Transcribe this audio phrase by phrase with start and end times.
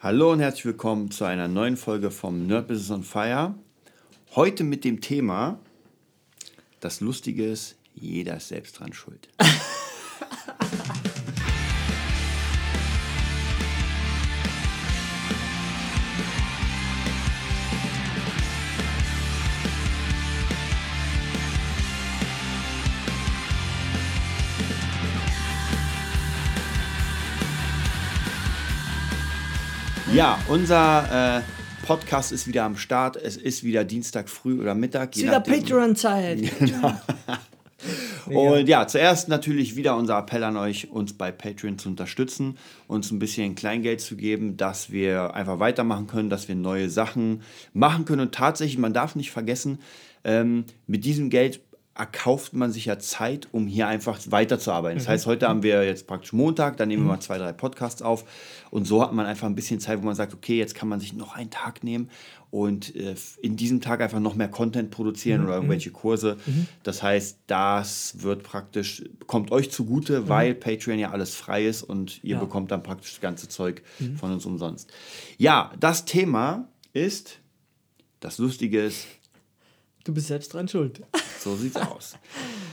[0.00, 3.56] Hallo und herzlich willkommen zu einer neuen Folge vom Nerd Business on Fire.
[4.36, 5.58] Heute mit dem Thema,
[6.78, 9.28] das Lustige ist, jeder ist selbst dran schuld.
[30.18, 31.42] Ja, unser äh,
[31.86, 33.14] Podcast ist wieder am Start.
[33.14, 35.10] Es ist wieder Dienstag früh oder Mittag.
[35.12, 36.40] Es ist wieder Patreon-Zeit.
[36.58, 36.92] Genau.
[38.26, 43.12] Und ja, zuerst natürlich wieder unser Appell an euch, uns bei Patreon zu unterstützen, uns
[43.12, 47.42] ein bisschen Kleingeld zu geben, dass wir einfach weitermachen können, dass wir neue Sachen
[47.72, 48.22] machen können.
[48.22, 49.78] Und tatsächlich, man darf nicht vergessen,
[50.24, 51.60] ähm, mit diesem Geld
[51.98, 54.98] erkauft man sich ja Zeit, um hier einfach weiterzuarbeiten.
[54.98, 58.02] Das heißt, heute haben wir jetzt praktisch Montag, dann nehmen wir mal zwei, drei Podcasts
[58.02, 58.24] auf
[58.70, 61.00] und so hat man einfach ein bisschen Zeit, wo man sagt, okay, jetzt kann man
[61.00, 62.08] sich noch einen Tag nehmen
[62.50, 66.36] und äh, in diesem Tag einfach noch mehr Content produzieren oder irgendwelche Kurse.
[66.82, 72.22] Das heißt, das wird praktisch, kommt euch zugute, weil Patreon ja alles frei ist und
[72.24, 72.40] ihr Ja.
[72.40, 73.82] bekommt dann praktisch das ganze Zeug
[74.18, 74.90] von uns umsonst.
[75.36, 77.38] Ja, das Thema ist,
[78.20, 79.06] das Lustige ist,
[80.08, 81.02] Du bist selbst dran schuld.
[81.38, 82.16] so sieht's aus.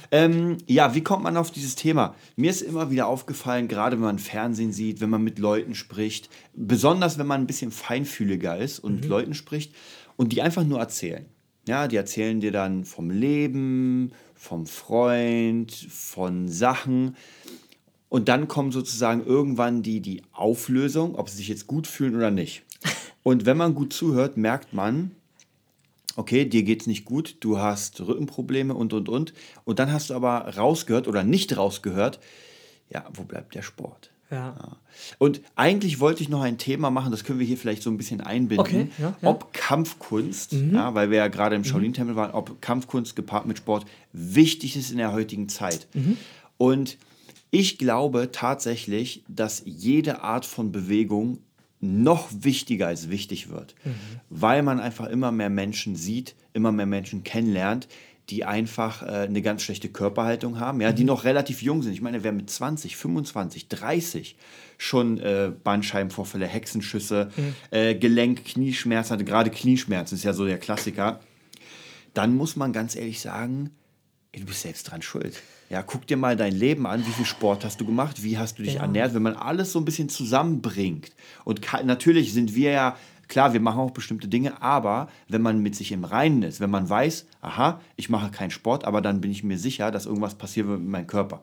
[0.09, 2.15] Ähm, ja, wie kommt man auf dieses Thema?
[2.37, 6.29] Mir ist immer wieder aufgefallen, gerade wenn man Fernsehen sieht, wenn man mit Leuten spricht,
[6.53, 9.75] besonders wenn man ein bisschen feinfühliger ist und mit Leuten spricht
[10.15, 11.25] und die einfach nur erzählen.
[11.67, 17.17] Ja, die erzählen dir dann vom Leben, vom Freund, von Sachen.
[18.07, 22.31] Und dann kommt sozusagen irgendwann die, die Auflösung, ob sie sich jetzt gut fühlen oder
[22.31, 22.63] nicht.
[23.23, 25.11] Und wenn man gut zuhört, merkt man,
[26.15, 29.33] okay, dir geht's nicht gut, du hast Rückenprobleme und und und.
[29.63, 32.19] Und dann hast du aber rausgehört oder nicht rausgehört,
[32.89, 34.11] ja, wo bleibt der Sport?
[34.31, 34.77] Ja.
[35.19, 37.97] Und eigentlich wollte ich noch ein Thema machen, das können wir hier vielleicht so ein
[37.97, 39.29] bisschen einbinden, Okay, ja, ja.
[39.29, 43.85] ob Kampfkunst, ja, weil wir ja gerade im Shaolin-Tempel waren, ob Kampfkunst gepaart mit Sport
[44.13, 45.87] wichtig ist in der heutigen Zeit.
[46.57, 46.97] Und
[47.51, 51.39] ich glaube tatsächlich, dass jede Art von Bewegung
[51.85, 53.75] noch wichtiger als wichtig wird,
[54.29, 57.87] weil man einfach immer mehr Menschen sieht, immer mehr Menschen kennenlernt,
[58.29, 61.93] die einfach äh, eine ganz schlechte Körperhaltung haben, ja, die noch relativ jung sind.
[61.93, 64.35] Ich meine, wer mit 20, 25, 30
[64.77, 67.29] schon äh, Bandscheibenvorfälle, Hexenschüsse,
[67.71, 71.19] äh, Gelenk, Knieschmerzen hatte, gerade Knieschmerzen ist ja so der Klassiker,
[72.13, 73.71] dann muss man ganz ehrlich sagen,
[74.35, 75.41] ey, du bist selbst dran schuld.
[75.69, 78.59] Ja, guck dir mal dein Leben an, wie viel Sport hast du gemacht, wie hast
[78.59, 78.81] du dich Ja.
[78.81, 81.11] ernährt, wenn man alles so ein bisschen zusammenbringt.
[81.43, 82.97] Und natürlich sind wir ja,
[83.29, 86.69] klar, wir machen auch bestimmte Dinge, aber wenn man mit sich im Reinen ist, wenn
[86.69, 90.35] man weiß, aha, ich mache keinen Sport, aber dann bin ich mir sicher, dass irgendwas
[90.35, 91.41] passiert mit meinem Körper.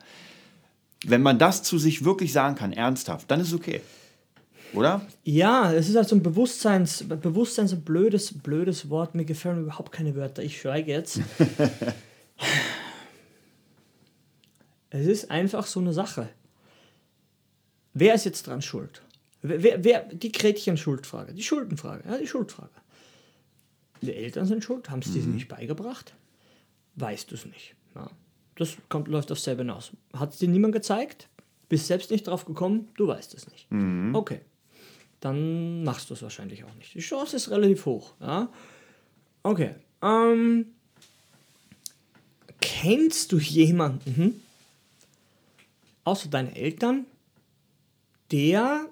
[1.05, 3.81] Wenn man das zu sich wirklich sagen kann, ernsthaft, dann ist es okay.
[4.73, 5.01] Oder?
[5.23, 9.13] Ja, es ist halt so ein Bewusstseins, Bewusstsein ist ein blödes, blödes Wort.
[9.15, 10.41] Mir gefallen überhaupt keine Wörter.
[10.43, 11.19] Ich schweige jetzt.
[14.93, 16.29] es ist einfach so eine Sache.
[17.93, 19.01] Wer ist jetzt dran schuld?
[19.41, 22.69] Wer, wer, wer die Gretchen-Schuldfrage, die Schuldenfrage, ja, die Schuldfrage.
[24.01, 26.13] Die Eltern sind schuld, haben es dir nicht beigebracht?
[26.95, 27.75] Weißt du es nicht.
[27.95, 28.09] Ja.
[28.55, 29.91] Das kommt, läuft auf selber hinaus.
[30.13, 31.27] Hat es dir niemand gezeigt?
[31.69, 32.89] Bist selbst nicht drauf gekommen?
[32.95, 33.67] Du weißt es nicht.
[34.13, 34.41] Okay.
[35.21, 36.93] Dann machst du es wahrscheinlich auch nicht.
[36.93, 38.13] Die Chance ist relativ hoch.
[38.19, 38.49] Ja?
[39.41, 39.73] Okay.
[40.03, 40.67] Ähm,
[42.61, 44.42] kennst du jemanden,
[46.03, 47.05] außer deine Eltern,
[48.31, 48.87] der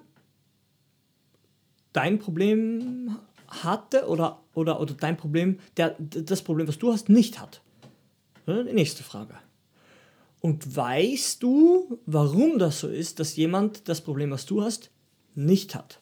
[1.92, 3.18] dein Problem
[3.48, 7.60] hatte oder, oder, oder dein Problem, der das Problem, was du hast, nicht hat?
[8.46, 9.34] Die nächste Frage.
[10.40, 14.90] Und weißt du, warum das so ist, dass jemand das Problem, was du hast,
[15.34, 16.00] nicht hat?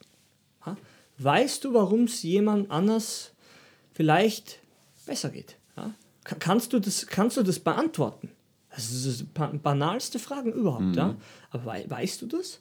[1.18, 3.32] Weißt du, warum es jemand anders
[3.92, 4.60] vielleicht
[5.04, 5.56] besser geht?
[6.24, 8.30] Kannst, du das, kannst du das beantworten?
[8.74, 11.16] Das ist die ba- banalste Fragen überhaupt, ja?
[11.50, 12.60] Aber wei weißt du das?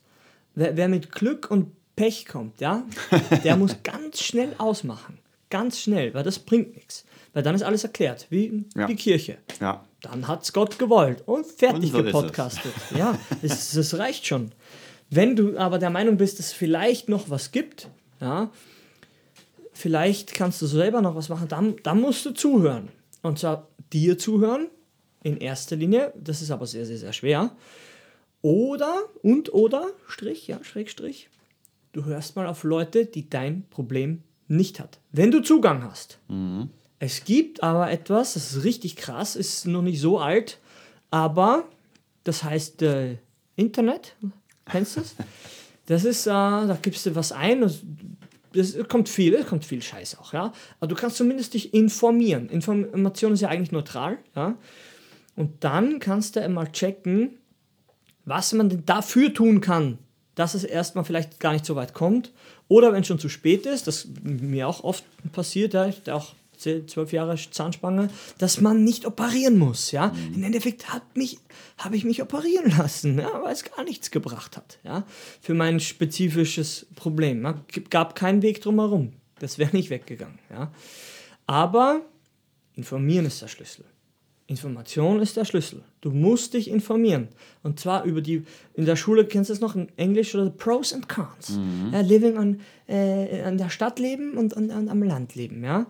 [0.56, 2.84] Wer, wer mit Glück und Pech kommt, ja,
[3.44, 5.20] der muss ganz schnell ausmachen.
[5.50, 7.06] Ganz schnell, weil das bringt nichts.
[7.34, 8.88] Weil dann ist alles erklärt, wie Ja.
[8.88, 9.38] die Kirche.
[9.60, 9.84] Ja.
[10.02, 12.12] Dann hat es Gott gewollt und fertig Und so ist es.
[12.14, 12.74] gepodcastet.
[12.96, 14.52] Ja, das, das reicht schon.
[15.10, 17.90] Wenn du aber der Meinung bist, dass es vielleicht noch was gibt,
[18.22, 18.50] ja,
[19.74, 22.90] vielleicht kannst du selber noch was machen, dann, dann musst du zuhören.
[23.22, 24.68] Und zwar dir zuhören,
[25.24, 27.52] in erster Linie, das ist aber sehr, sehr, sehr schwer.
[28.42, 31.30] Oder, und oder, Strich, ja, Schrägstrich,
[31.92, 35.00] du hörst mal auf Leute, die dein Problem nicht hat.
[35.12, 36.20] Wenn du Zugang hast.
[37.00, 40.60] Es gibt aber etwas, das ist richtig krass, ist noch nicht so alt,
[41.12, 41.66] aber
[42.24, 43.18] das heißt äh,
[43.56, 44.16] Internet.
[44.66, 45.16] Kennst du das?
[45.86, 47.82] Das ist, äh, da gibst du was ein, und
[48.54, 50.54] das kommt viel, es kommt viel Scheiß auch, ja.
[50.80, 52.50] Aber du kannst zumindest dich informieren.
[52.50, 54.56] Information ist ja eigentlich neutral, ja.
[55.40, 57.38] Und dann kannst du einmal checken,
[58.26, 59.98] was man denn dafür tun kann,
[60.36, 62.34] dass es erstmal vielleicht gar nicht so weit kommt.
[62.68, 66.36] Oder wenn es schon zu spät ist, das mir auch oft passiert, ja, ich auch
[66.58, 69.92] zwölf Jahre Zahnspange, dass man nicht operieren muss.
[69.92, 70.10] Ja?
[70.10, 70.34] Mhm.
[70.34, 75.06] Im Endeffekt habe ich mich operieren lassen, ja, weil es gar nichts gebracht hat ja,
[75.40, 77.46] für mein spezifisches Problem.
[77.46, 77.82] Es ja?
[77.90, 79.14] gab keinen Weg drumherum.
[79.40, 80.40] Das wäre nicht weggegangen.
[80.50, 80.74] Ja?
[81.48, 82.02] Aber
[82.76, 83.86] informieren ist der Schlüssel.
[84.50, 85.84] Information ist der Schlüssel.
[86.02, 87.28] Du musst dich informieren.
[87.62, 88.44] Und zwar über die,
[88.74, 91.52] in der Schule kennst du es noch in Englisch oder Pros and Cons.
[91.52, 91.94] Mhm.
[91.94, 95.64] Ja, living on, äh, an der Stadt leben und an, an, am Land leben.
[95.64, 95.86] Ja?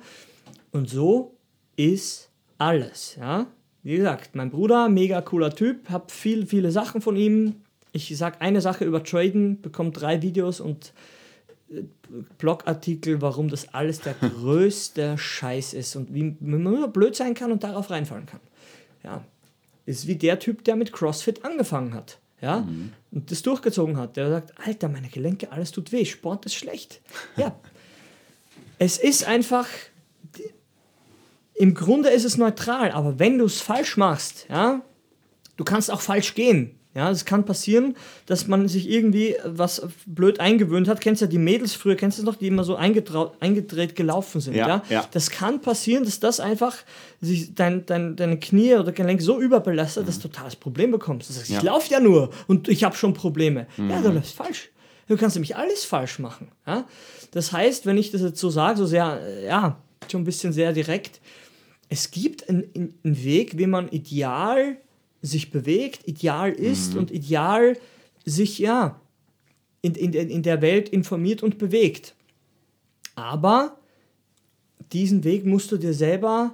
[0.71, 1.37] Und so
[1.77, 3.15] ist alles.
[3.17, 3.47] Ja?
[3.81, 7.55] Wie gesagt, mein Bruder, mega cooler Typ, hab viel, viele Sachen von ihm.
[7.93, 10.91] Ich sag eine Sache über Traden, bekomme drei Videos und
[11.71, 11.83] äh,
[12.37, 17.53] Blogartikel, warum das alles der größte Scheiß ist und wie man nur blöd sein kann
[17.53, 18.41] und darauf reinfallen kann.
[19.09, 19.25] Ja,
[19.85, 22.19] ist wie der Typ, der mit CrossFit angefangen hat.
[22.41, 22.93] Ja, mhm.
[23.11, 24.15] und das durchgezogen hat.
[24.15, 27.01] Der sagt, Alter, meine Gelenke, alles tut weh, Sport ist schlecht.
[27.35, 27.59] Ja,
[28.77, 29.67] es ist einfach,
[31.55, 34.81] im Grunde ist es neutral, aber wenn du es falsch machst, ja,
[35.57, 36.78] du kannst auch falsch gehen.
[36.95, 37.95] Ja, es kann passieren,
[38.25, 41.01] dass man sich irgendwie was blöd eingewöhnt hat.
[41.01, 44.55] Kennst du ja die Mädels früher, kennst du noch, die immer so eingedreht gelaufen sind.
[44.55, 44.83] Ja, ja?
[44.89, 46.75] ja, Das kann passieren, dass das einfach
[47.21, 50.07] sich dein, dein, deine Knie oder Gelenk so überbelastet, mhm.
[50.07, 51.29] dass du totales Problem bekommst.
[51.29, 51.59] Du sagst, ja.
[51.59, 53.67] ich laufe ja nur und ich habe schon Probleme.
[53.77, 53.89] Mhm.
[53.91, 54.69] Ja, du läufst falsch.
[55.07, 56.49] Du kannst nämlich alles falsch machen.
[56.65, 56.85] Ja?
[57.31, 59.77] Das heißt, wenn ich das jetzt so sage, so sehr, ja,
[60.09, 61.21] schon ein bisschen sehr direkt,
[61.89, 64.77] es gibt einen, einen Weg, wie man ideal
[65.21, 66.99] sich bewegt, ideal ist mhm.
[66.99, 67.77] und ideal
[68.25, 68.99] sich ja
[69.81, 72.15] in, in, in der Welt informiert und bewegt.
[73.15, 73.77] Aber
[74.91, 76.53] diesen Weg musst du dir selber,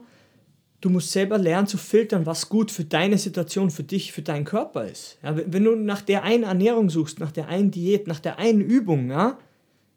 [0.81, 4.45] du musst selber lernen zu filtern, was gut für deine Situation, für dich, für deinen
[4.45, 5.17] Körper ist.
[5.23, 8.62] Ja, wenn du nach der einen Ernährung suchst, nach der einen Diät, nach der einen
[8.62, 9.38] Übung, ja,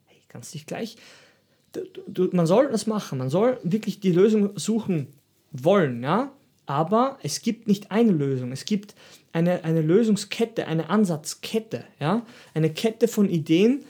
[0.07, 0.97] hey, kannst dich gleich,
[1.73, 5.09] du, du, man soll das machen, man soll wirklich die Lösung suchen
[5.53, 6.33] wollen, ja,
[6.69, 8.53] aber es gibt nicht eine Lösung.
[8.53, 8.95] Es gibt
[9.33, 12.27] eine, eine Lösungskette, eine Ansatzkette, ja?
[12.53, 13.87] eine Kette von Ideen,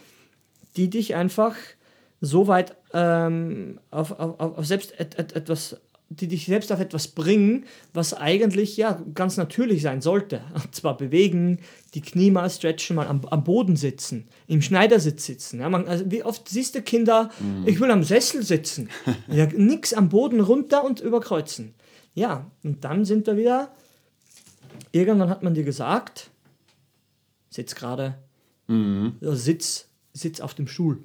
[0.76, 1.56] die dich einfach
[2.20, 5.76] so weit ähm, auf, auf, auf selbst et, et, etwas,
[6.08, 7.64] die dich selbst auf etwas bringen,
[7.94, 10.40] was eigentlich ja ganz natürlich sein sollte.
[10.54, 11.58] Und zwar bewegen,
[11.94, 15.58] die Knie mal stretchen, mal am, am Boden sitzen, im Schneidersitz sitzen.
[15.58, 17.66] Ja, man, also wie oft siehst du Kinder, mm.
[17.66, 18.88] ich will am Sessel sitzen.
[19.26, 21.74] ja, nix am Boden runter und überkreuzen.
[22.18, 23.70] Ja, und dann sind wir wieder,
[24.90, 26.30] irgendwann hat man dir gesagt,
[27.48, 28.18] sitz gerade,
[28.66, 29.14] mhm.
[29.20, 30.98] sitz, sitz auf dem Stuhl.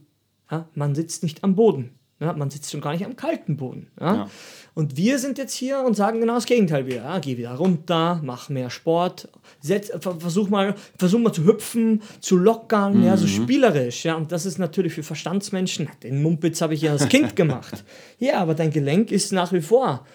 [0.50, 1.92] Ja, man sitzt nicht am Boden.
[2.20, 3.92] Ja, man sitzt schon gar nicht am kalten Boden.
[4.00, 4.16] Ja?
[4.16, 4.30] ja?
[4.74, 7.04] Und wir sind jetzt hier und sagen genau das Gegenteil wieder.
[7.04, 9.30] Ja, geh wieder runter, mach mehr Sport,
[9.60, 13.04] setz, versuch, mal, versuch mal zu hüpfen, zu lockern, mhm.
[13.04, 13.44] ja, so mhm.
[13.44, 14.06] spielerisch.
[14.06, 14.16] Ja?
[14.16, 17.84] Und das ist natürlich für Verstandsmenschen, den Mumpitz habe ich ja als Kind gemacht.
[18.20, 20.06] Ja, aber dein Gelenk ist nach wie vor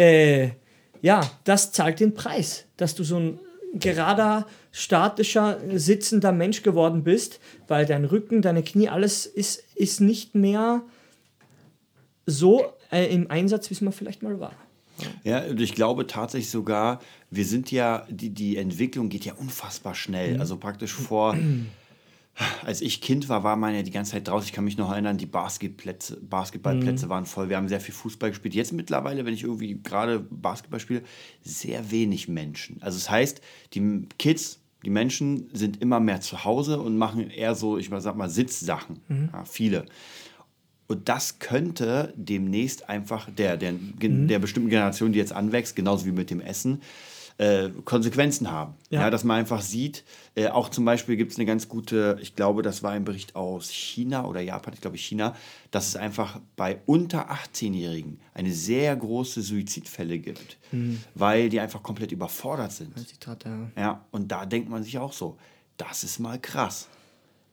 [0.00, 0.52] äh,
[1.02, 3.38] ja, das zahlt den Preis, dass du so ein
[3.74, 10.34] gerader, statischer, sitzender Mensch geworden bist, weil dein Rücken, deine Knie, alles ist, ist nicht
[10.34, 10.82] mehr
[12.26, 14.54] so äh, im Einsatz, wie es mal vielleicht mal war.
[15.24, 19.94] Ja, und ich glaube tatsächlich sogar, wir sind ja, die, die Entwicklung geht ja unfassbar
[19.94, 20.34] schnell.
[20.34, 20.40] Mhm.
[20.40, 21.36] Also praktisch vor
[22.64, 24.46] als ich Kind war, war man ja die ganze Zeit draußen.
[24.46, 27.10] Ich kann mich noch erinnern, die Basketplätze, Basketballplätze mhm.
[27.10, 27.48] waren voll.
[27.48, 28.54] Wir haben sehr viel Fußball gespielt.
[28.54, 31.02] Jetzt mittlerweile, wenn ich irgendwie gerade Basketball spiele,
[31.42, 32.82] sehr wenig Menschen.
[32.82, 33.40] Also das heißt,
[33.74, 38.16] die Kids, die Menschen sind immer mehr zu Hause und machen eher so, ich sag
[38.16, 39.00] mal, Sitzsachen.
[39.08, 39.30] Mhm.
[39.32, 39.86] Ja, viele.
[40.86, 44.26] Und das könnte demnächst einfach der, der, mhm.
[44.26, 46.80] der bestimmten Generation, die jetzt anwächst, genauso wie mit dem Essen,
[47.40, 48.74] äh, Konsequenzen haben.
[48.90, 49.00] Ja.
[49.00, 49.10] ja.
[49.10, 50.04] dass man einfach sieht,
[50.34, 53.34] äh, auch zum Beispiel gibt es eine ganz gute, ich glaube, das war ein Bericht
[53.34, 55.34] aus China oder Japan, ich glaube China,
[55.70, 61.00] dass es einfach bei unter 18-Jährigen eine sehr große Suizidfälle gibt, mhm.
[61.14, 62.94] weil die einfach komplett überfordert sind.
[63.08, 63.70] Zitat, ja.
[63.74, 65.38] ja, und da denkt man sich auch so,
[65.78, 66.88] das ist mal krass.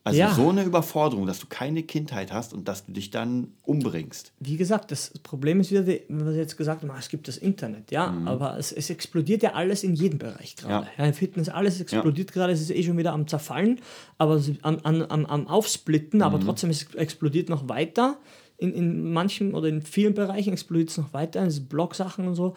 [0.07, 0.33] Also ja.
[0.33, 4.31] so eine Überforderung, dass du keine Kindheit hast und dass du dich dann umbringst.
[4.39, 7.91] Wie gesagt, das Problem ist wieder, was wir jetzt gesagt haben, es gibt das Internet,
[7.91, 8.25] ja, mhm.
[8.25, 10.87] aber es, es, explodiert ja alles in jedem Bereich gerade.
[10.97, 11.05] Ja.
[11.05, 11.11] ja.
[11.11, 13.81] Fitness, alles explodiert gerade, es ist eh schon wieder am Zerfallen,
[14.17, 16.23] aber am, am, am Aufsplitten, mhm.
[16.23, 18.17] aber trotzdem es explodiert noch weiter.
[18.59, 22.55] In, in manchen oder in vielen Bereichen explodiert es noch weiter, in Blog-Sachen und so.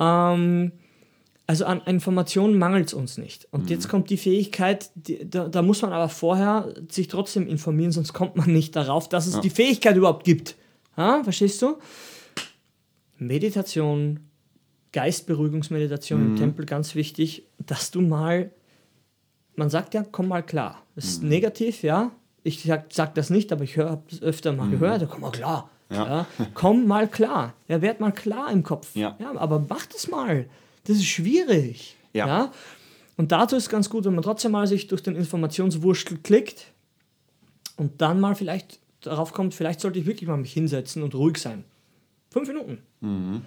[0.00, 0.72] Ähm,
[1.50, 3.48] also an Informationen mangelt es uns nicht.
[3.50, 3.70] Und mhm.
[3.70, 8.12] jetzt kommt die Fähigkeit, die, da, da, muss man aber vorher sich trotzdem informieren, sonst
[8.12, 9.40] kommt man nicht darauf, dass es ja.
[9.40, 10.54] die Fähigkeit überhaupt gibt.
[10.96, 11.24] Ha?
[11.24, 11.78] Verstehst du?
[13.16, 14.20] Meditation,
[14.92, 16.26] Geistberuhigungsmeditation mhm.
[16.28, 18.52] im Tempel, ganz wichtig, dass du mal,
[19.56, 20.80] man sagt ja, komm mal klar.
[20.94, 21.30] Das ist mhm.
[21.30, 22.12] negativ, ja.
[22.44, 24.78] Ich sag, sag das nicht, aber ich habe es öfter mal mhm.
[24.78, 25.68] gehört, komm mal klar.
[25.90, 26.06] Ja.
[26.06, 26.26] ja.
[26.54, 27.54] Komm mal klar.
[27.66, 28.94] Ja, werd mal klar im Kopf.
[28.94, 29.16] Ja.
[29.18, 30.46] ja aber mach das mal.
[30.84, 31.96] Das ist schwierig.
[32.12, 32.26] Ja.
[32.26, 32.52] ja?
[33.16, 36.72] Und dazu ist ganz gut, wenn man trotzdem mal sich durch den Informationswurstel klickt
[37.76, 41.38] und dann mal vielleicht darauf kommt, vielleicht sollte ich wirklich mal mich hinsetzen und ruhig
[41.38, 41.64] sein.
[42.30, 42.78] Fünf Minuten.
[43.00, 43.42] Mhm.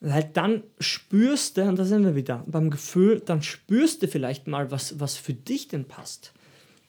[0.00, 4.46] Weil dann spürst du, und da sind wir wieder beim Gefühl, dann spürst du vielleicht
[4.46, 6.32] mal, was, was für dich denn passt.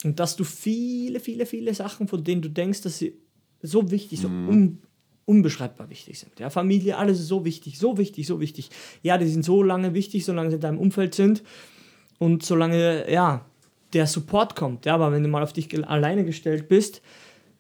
[0.04, 3.18] Und dass du viele, viele, viele Sachen, von denen du denkst, dass sie
[3.62, 4.80] so wichtig, so mhm.
[5.28, 6.40] Un, unbeschreibbar wichtig sind.
[6.40, 8.70] Ja, Familie, alles ist so wichtig, so wichtig, so wichtig.
[9.04, 11.44] Ja, die sind so lange wichtig, solange sie in deinem Umfeld sind
[12.18, 13.46] und solange, ja,
[13.94, 14.86] der Support kommt.
[14.86, 17.02] Ja, aber wenn du mal auf dich alleine gestellt bist,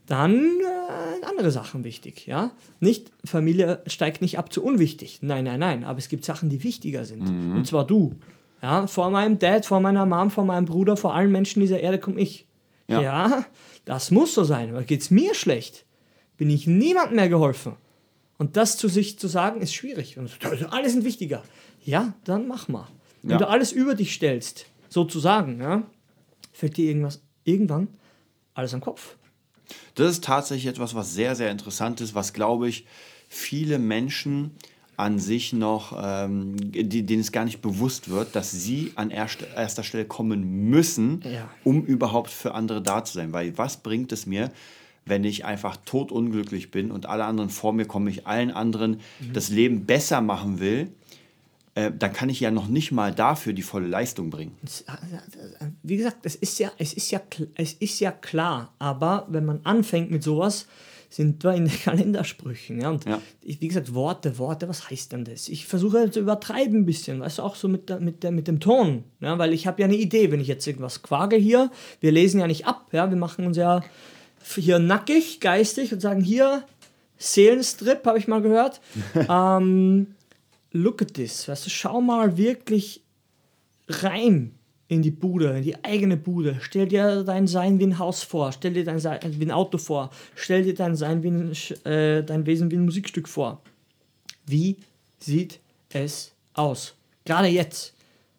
[0.07, 2.51] dann äh, andere Sachen wichtig, ja.
[2.79, 5.19] Nicht, Familie steigt nicht ab zu unwichtig.
[5.21, 5.83] Nein, nein, nein.
[5.83, 7.29] Aber es gibt Sachen, die wichtiger sind.
[7.29, 7.57] Mhm.
[7.57, 8.15] Und zwar du.
[8.61, 11.99] Ja, vor meinem Dad, vor meiner Mom, vor meinem Bruder, vor allen Menschen dieser Erde
[11.99, 12.47] komme ich.
[12.87, 13.01] Ja.
[13.01, 13.45] ja,
[13.85, 15.85] das muss so sein, weil geht es mir schlecht,
[16.37, 17.73] bin ich niemandem mehr geholfen.
[18.37, 20.17] Und das zu sich zu sagen, ist schwierig.
[20.17, 20.31] Und
[20.71, 21.43] alle sind wichtiger.
[21.83, 22.87] Ja, dann mach mal.
[23.23, 23.37] Wenn ja.
[23.37, 25.83] du alles über dich stellst, sozusagen, ja,
[26.53, 27.87] fällt dir irgendwas irgendwann
[28.53, 29.15] alles am Kopf.
[29.95, 32.85] Das ist tatsächlich etwas, was sehr, sehr interessant ist, was, glaube ich,
[33.27, 34.51] viele Menschen
[34.95, 39.47] an sich noch, ähm, die, denen es gar nicht bewusst wird, dass sie an erster,
[39.55, 41.49] erster Stelle kommen müssen, ja.
[41.63, 43.31] um überhaupt für andere da zu sein.
[43.31, 44.51] Weil was bringt es mir,
[45.07, 49.33] wenn ich einfach totunglücklich bin und alle anderen vor mir kommen, ich allen anderen mhm.
[49.33, 50.89] das Leben besser machen will,
[51.75, 54.57] äh, dann kann ich ja noch nicht mal dafür die volle Leistung bringen.
[55.83, 57.21] Wie gesagt, es ist ja, es ist ja,
[57.55, 60.67] es ist ja klar, aber wenn man anfängt mit sowas,
[61.09, 62.81] sind wir in den Kalendersprüchen.
[62.81, 62.89] Ja?
[62.89, 63.21] Und ja.
[63.41, 65.49] Ich, wie gesagt, Worte, Worte, was heißt denn das?
[65.49, 68.47] Ich versuche zu übertreiben ein bisschen, weißt du, auch so mit, der, mit, der, mit
[68.47, 69.03] dem Ton.
[69.19, 69.37] Ja?
[69.37, 72.47] Weil ich habe ja eine Idee, wenn ich jetzt irgendwas quage hier, wir lesen ja
[72.47, 73.09] nicht ab, ja?
[73.09, 73.83] wir machen uns ja
[74.55, 76.63] hier nackig, geistig und sagen hier,
[77.17, 78.81] Seelenstrip, habe ich mal gehört.
[79.29, 80.07] ähm,
[80.71, 83.01] look at this, weißt du, schau mal wirklich
[83.87, 84.53] rein
[84.87, 86.57] in die Bude, in die eigene Bude.
[86.61, 89.77] Stell dir dein Sein wie ein Haus vor, stell dir dein Sein wie ein Auto
[89.77, 91.51] vor, stell dir dein Sein wie ein,
[91.91, 93.61] äh, dein Wesen wie ein Musikstück vor.
[94.45, 94.77] Wie
[95.19, 95.59] sieht
[95.91, 96.95] es aus?
[97.25, 97.93] Gerade jetzt.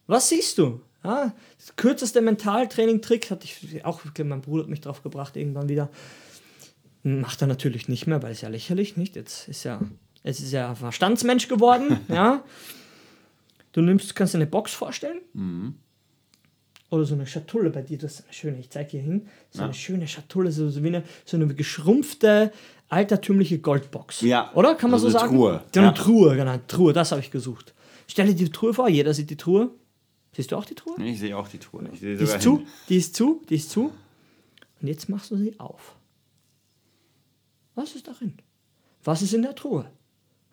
[0.07, 0.81] Was siehst du?
[1.05, 1.33] Ja,
[1.77, 5.89] kürzeste Mentaltraining-Trick hatte ich auch, mein Bruder hat mich drauf gebracht irgendwann wieder.
[7.03, 9.17] Macht er natürlich nicht mehr, weil es ja lächerlich, nicht?
[9.17, 9.81] Jetzt ist ja
[10.23, 12.45] es ist ja Verstandsmensch geworden, ja.
[13.73, 15.21] Du nimmst, kannst dir eine Box vorstellen.
[15.35, 15.75] Mhm.
[16.91, 19.59] Oder so eine Schatulle bei dir, das ist eine schöne, ich zeige hier hin, so
[19.59, 19.65] ja.
[19.67, 22.51] eine schöne Schatulle, so, so, wie eine, so eine geschrumpfte,
[22.89, 24.23] altertümliche Goldbox.
[24.23, 24.51] Ja.
[24.55, 24.75] Oder?
[24.75, 25.37] Kann man also so sagen?
[25.37, 25.63] Truhe.
[25.75, 25.93] Eine ja.
[25.93, 27.75] Truhe, genau, Truhe, das habe ich gesucht.
[28.07, 29.71] Stell dir die Truhe vor, jeder sieht die Truhe.
[30.39, 30.95] Siehst du auch die Truhe?
[31.05, 31.83] Ich sehe auch die Truhe.
[32.01, 33.93] die ist zu, die ist zu, die ist zu.
[34.81, 35.97] Und jetzt machst du sie auf.
[37.75, 38.35] Was ist darin?
[39.03, 39.91] Was ist in der Truhe?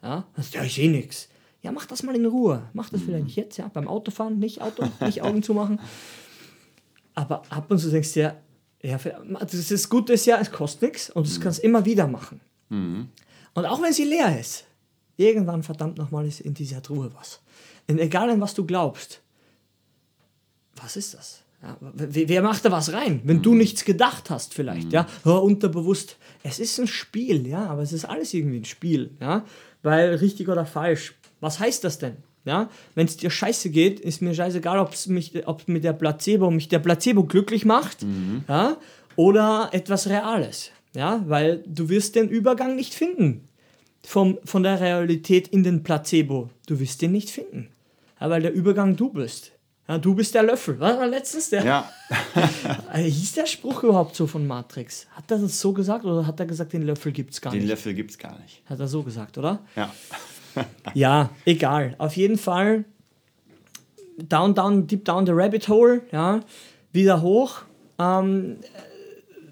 [0.02, 1.30] Ja, ja ich sehe nichts.
[1.62, 2.68] Ja, mach das mal in Ruhe.
[2.74, 3.68] Mach das vielleicht nicht jetzt, ja.
[3.68, 5.80] Beim Autofahren nicht Auto, nicht Augen zumachen.
[7.14, 8.42] Aber ab und zu denkst du ja,
[8.82, 12.08] ja, das ist das Gute ist ja, es kostet nichts und du kannst immer wieder
[12.08, 12.42] machen.
[12.70, 13.10] Mhm.
[13.54, 14.66] Und auch wenn sie leer ist,
[15.16, 17.40] irgendwann verdammt nochmal ist in dieser Truhe was.
[17.88, 19.22] Und egal in was du glaubst,
[20.82, 21.42] was ist das?
[21.62, 23.22] Ja, wer macht da was rein?
[23.24, 23.60] Wenn du mhm.
[23.60, 24.92] nichts gedacht hast, vielleicht, mhm.
[24.92, 26.18] ja, unterbewusst.
[26.44, 29.46] Es ist ein Spiel, ja, aber es ist alles irgendwie ein Spiel, ja
[29.86, 31.14] weil richtig oder falsch.
[31.40, 32.18] Was heißt das denn?
[32.44, 35.94] Ja, wenn es dir scheiße geht, ist mir scheißegal, ob es mich, ob mit der
[35.94, 38.44] Placebo mich der Placebo glücklich macht, mhm.
[38.48, 38.78] ja,
[39.16, 43.48] oder etwas Reales, ja, weil du wirst den Übergang nicht finden
[44.04, 46.50] vom, von der Realität in den Placebo.
[46.68, 47.70] Du wirst den nicht finden,
[48.22, 49.52] ja, weil der Übergang du bist.
[49.88, 50.80] Ja, du bist der Löffel.
[50.80, 51.64] Was war letztens der?
[51.64, 51.92] Ja.
[52.94, 55.08] Äh, hieß der Spruch überhaupt so von Matrix?
[55.12, 57.60] Hat er das so gesagt oder hat er gesagt, den Löffel gibt es gar den
[57.60, 57.70] nicht?
[57.70, 58.62] Den Löffel gibt es gar nicht.
[58.66, 59.60] Hat er so gesagt, oder?
[59.76, 59.94] Ja.
[60.94, 61.96] ja, egal.
[61.98, 62.86] Auf jeden Fall
[64.18, 66.40] down, down, deep down the rabbit hole, ja,
[66.94, 67.64] wieder hoch.
[68.00, 68.58] Ähm,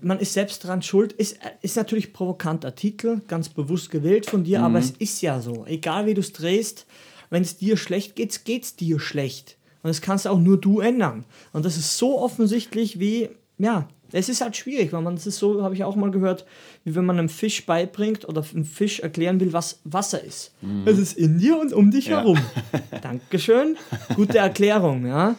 [0.01, 1.13] man ist selbst dran schuld.
[1.13, 4.65] Ist, ist natürlich provokanter Titel, ganz bewusst gewählt von dir, mhm.
[4.65, 5.65] aber es ist ja so.
[5.65, 6.85] Egal wie du es drehst,
[7.29, 9.57] wenn es dir schlecht geht, geht es dir schlecht.
[9.83, 11.25] Und das kannst auch nur du ändern.
[11.51, 15.39] Und das ist so offensichtlich wie, ja, Es ist halt schwierig, weil man das ist
[15.39, 16.45] so, habe ich auch mal gehört,
[16.83, 20.53] wie wenn man einem Fisch beibringt oder einem Fisch erklären will, was Wasser ist.
[20.61, 20.83] Mhm.
[20.87, 22.19] Es ist in dir und um dich ja.
[22.19, 22.39] herum.
[23.01, 23.75] Dankeschön.
[24.15, 25.35] Gute Erklärung, ja.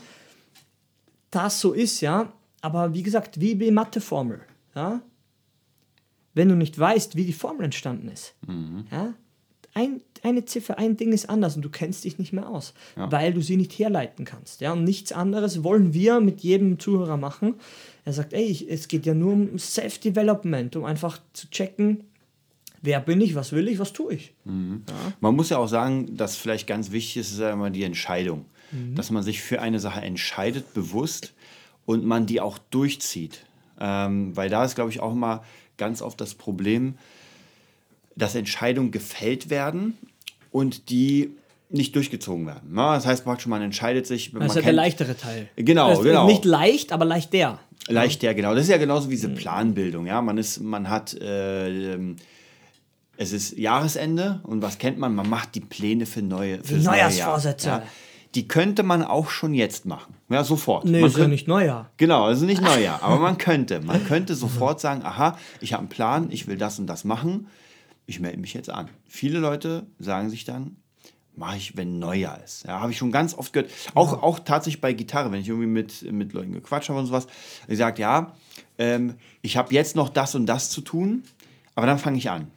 [1.31, 2.33] Das so ist, ja.
[2.61, 4.41] Aber wie gesagt, wie die Matheformel,
[4.75, 5.01] ja.
[6.35, 8.87] Wenn du nicht weißt, wie die Formel entstanden ist, mhm.
[8.91, 9.15] ja,
[9.75, 13.11] ein, eine Ziffer, ein Ding ist anders und du kennst dich nicht mehr aus, ja.
[13.11, 14.61] weil du sie nicht herleiten kannst.
[14.61, 14.73] Ja?
[14.73, 17.57] Und nichts anderes wollen wir mit jedem Zuhörer machen.
[18.05, 22.05] Er sagt, ey, ich, es geht ja nur um Self-Development, um einfach zu checken,
[22.83, 24.33] wer bin ich, was will ich, was tue ich.
[24.45, 24.83] Mhm.
[24.89, 25.13] Ja?
[25.21, 28.45] Man muss ja auch sagen, dass vielleicht ganz wichtig ist, ist ja immer die Entscheidung.
[28.71, 28.95] Mhm.
[28.95, 31.35] Dass man sich für eine Sache entscheidet, bewusst,
[31.87, 33.45] und man die auch durchzieht.
[33.79, 35.43] Ähm, weil da ist, glaube ich, auch immer
[35.77, 36.97] ganz oft das Problem,
[38.17, 39.97] dass Entscheidungen gefällt werden
[40.51, 41.37] und die
[41.75, 42.71] nicht durchgezogen werden.
[42.71, 44.33] Na, das heißt praktisch, man entscheidet sich.
[44.33, 45.49] Das ist ja der leichtere Teil.
[45.57, 46.27] Genau, also genau.
[46.27, 47.59] Nicht leicht, aber leicht der.
[47.89, 48.55] Leicht der, genau.
[48.55, 49.35] Das ist ja genauso wie diese mhm.
[49.35, 50.07] Planbildung.
[50.07, 51.97] Ja, man ist, man hat, äh,
[53.17, 55.15] es ist Jahresende und was kennt man?
[55.15, 57.69] Man macht die Pläne für neue, für Neujahrsvorsätze.
[57.69, 57.87] Neue ja.
[58.35, 60.15] Die könnte man auch schon jetzt machen.
[60.29, 60.85] Ja, sofort.
[60.85, 61.91] Nee, man ist ja nicht Neujahr.
[61.97, 63.03] Genau, also nicht Neujahr.
[63.03, 63.81] aber man könnte.
[63.81, 67.49] Man könnte sofort sagen, aha, ich habe einen Plan, ich will das und das machen
[68.07, 68.89] ich melde mich jetzt an.
[69.07, 70.77] Viele Leute sagen sich dann,
[71.37, 72.65] mache ich, wenn Neujahr ist.
[72.65, 73.71] Ja, habe ich schon ganz oft gehört.
[73.95, 74.23] Auch, ja.
[74.23, 77.27] auch tatsächlich bei Gitarre, wenn ich irgendwie mit, mit Leuten gequatscht habe und sowas.
[77.69, 78.35] Die sagt, ja,
[78.79, 81.25] ähm, ich habe jetzt noch das und das zu tun,
[81.75, 82.49] aber dann fange ich an.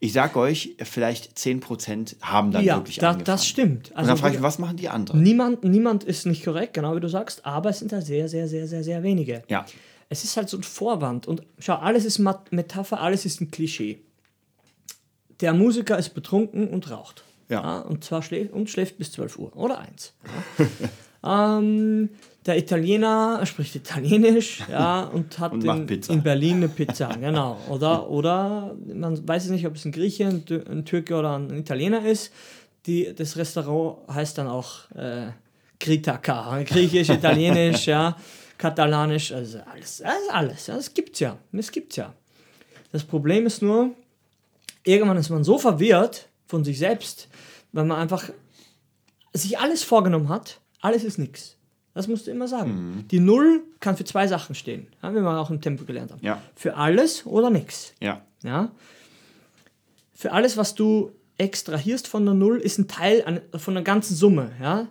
[0.00, 3.24] Ich sage euch, vielleicht 10% haben dann ja, wirklich da, angefangen.
[3.24, 3.90] das stimmt.
[3.96, 5.20] Also und dann frage ich mich, was machen die anderen?
[5.22, 8.46] Niemand, niemand ist nicht korrekt, genau wie du sagst, aber es sind da sehr, sehr,
[8.46, 9.42] sehr, sehr, sehr wenige.
[9.48, 9.66] Ja.
[10.08, 11.26] Es ist halt so ein Vorwand.
[11.26, 14.00] Und schau, alles ist Metapher, alles ist ein Klischee
[15.40, 17.24] der Musiker ist betrunken und raucht.
[17.48, 17.62] Ja.
[17.62, 20.14] ja und zwar schläft und schläft bis 12 Uhr oder 1.
[21.22, 21.58] Ja.
[21.58, 22.10] ähm,
[22.46, 27.58] der Italiener spricht Italienisch, ja, und hat und in, in, Berlin eine Pizza, genau.
[27.68, 32.06] Oder, oder man weiß nicht, ob es ein Grieche, ein, ein Türke oder ein Italiener
[32.06, 32.32] ist.
[32.86, 35.26] Die, das Restaurant heißt dann auch äh,
[35.78, 38.16] Kritaka, griechisch, italienisch, ja,
[38.56, 42.14] katalanisch, also alles, alles, alles, das gibt's ja, das gibt's ja.
[42.92, 43.90] Das Problem ist nur,
[44.88, 47.28] irgendwann ist man so verwirrt von sich selbst,
[47.72, 48.30] weil man einfach
[49.32, 51.56] sich alles vorgenommen hat, alles ist nichts.
[51.94, 52.70] Das musst du immer sagen.
[52.70, 53.08] Mhm.
[53.08, 56.24] Die Null kann für zwei Sachen stehen, ja, wie wir auch im Tempo gelernt haben.
[56.24, 56.40] Ja.
[56.54, 57.92] Für alles oder nichts.
[58.00, 58.22] Ja.
[58.42, 58.70] Ja.
[60.14, 64.14] Für alles, was du extrahierst von der Null, ist ein Teil an, von der ganzen
[64.14, 64.52] Summe.
[64.60, 64.88] Ja.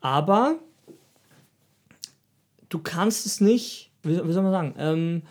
[0.00, 0.56] Aber
[2.68, 5.22] du kannst es nicht, wie, wie soll man sagen, ähm,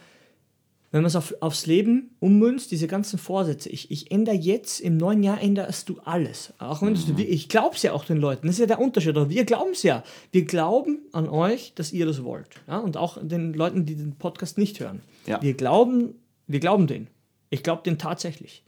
[0.94, 4.96] wenn man es auf, aufs Leben ummünzt, diese ganzen Vorsätze, ich, ich ändere jetzt, im
[4.96, 6.54] neuen Jahr änderst du alles.
[6.60, 7.16] Auch wenn mhm.
[7.16, 9.44] du, ich glaube es ja auch den Leuten, das ist ja der Unterschied, aber wir
[9.44, 10.04] glauben es ja.
[10.32, 12.62] Wir glauben an euch, dass ihr das wollt.
[12.68, 12.78] Ja?
[12.78, 15.02] Und auch den Leuten, die den Podcast nicht hören.
[15.26, 15.42] Ja.
[15.42, 16.14] Wir glauben,
[16.46, 17.08] wir glauben den.
[17.50, 18.64] Ich glaube den tatsächlich.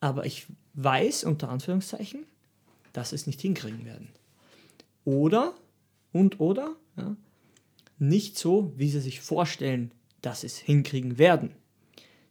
[0.00, 2.24] Aber ich weiß, unter Anführungszeichen,
[2.92, 4.08] dass sie es nicht hinkriegen werden.
[5.04, 5.54] Oder,
[6.12, 7.14] und oder, ja,
[8.00, 11.52] nicht so, wie sie sich vorstellen, dass sie es hinkriegen werden.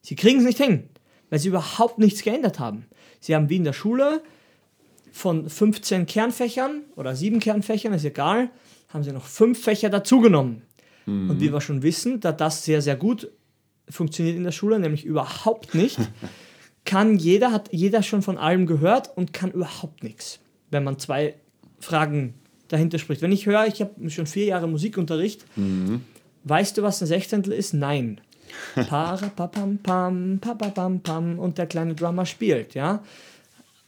[0.01, 0.89] Sie kriegen es nicht hin,
[1.29, 2.85] weil sie überhaupt nichts geändert haben.
[3.19, 4.21] Sie haben wie in der Schule
[5.11, 8.49] von 15 Kernfächern oder 7 Kernfächern, ist egal,
[8.89, 10.61] haben sie noch 5 Fächer dazugenommen.
[11.05, 11.29] Mhm.
[11.31, 13.31] Und wie wir schon wissen, da das sehr, sehr gut
[13.89, 15.97] funktioniert in der Schule, nämlich überhaupt nicht,
[16.85, 20.39] kann jeder, hat jeder schon von allem gehört und kann überhaupt nichts,
[20.71, 21.35] wenn man zwei
[21.79, 22.35] Fragen
[22.67, 23.21] dahinter spricht.
[23.21, 26.01] Wenn ich höre, ich habe schon vier Jahre Musikunterricht, mhm.
[26.49, 27.73] Weißt du, was ein Sechzehntel ist?
[27.73, 28.21] Nein.
[28.75, 33.03] Parapapam, pam, papapam, pam und der kleine Drummer spielt, ja.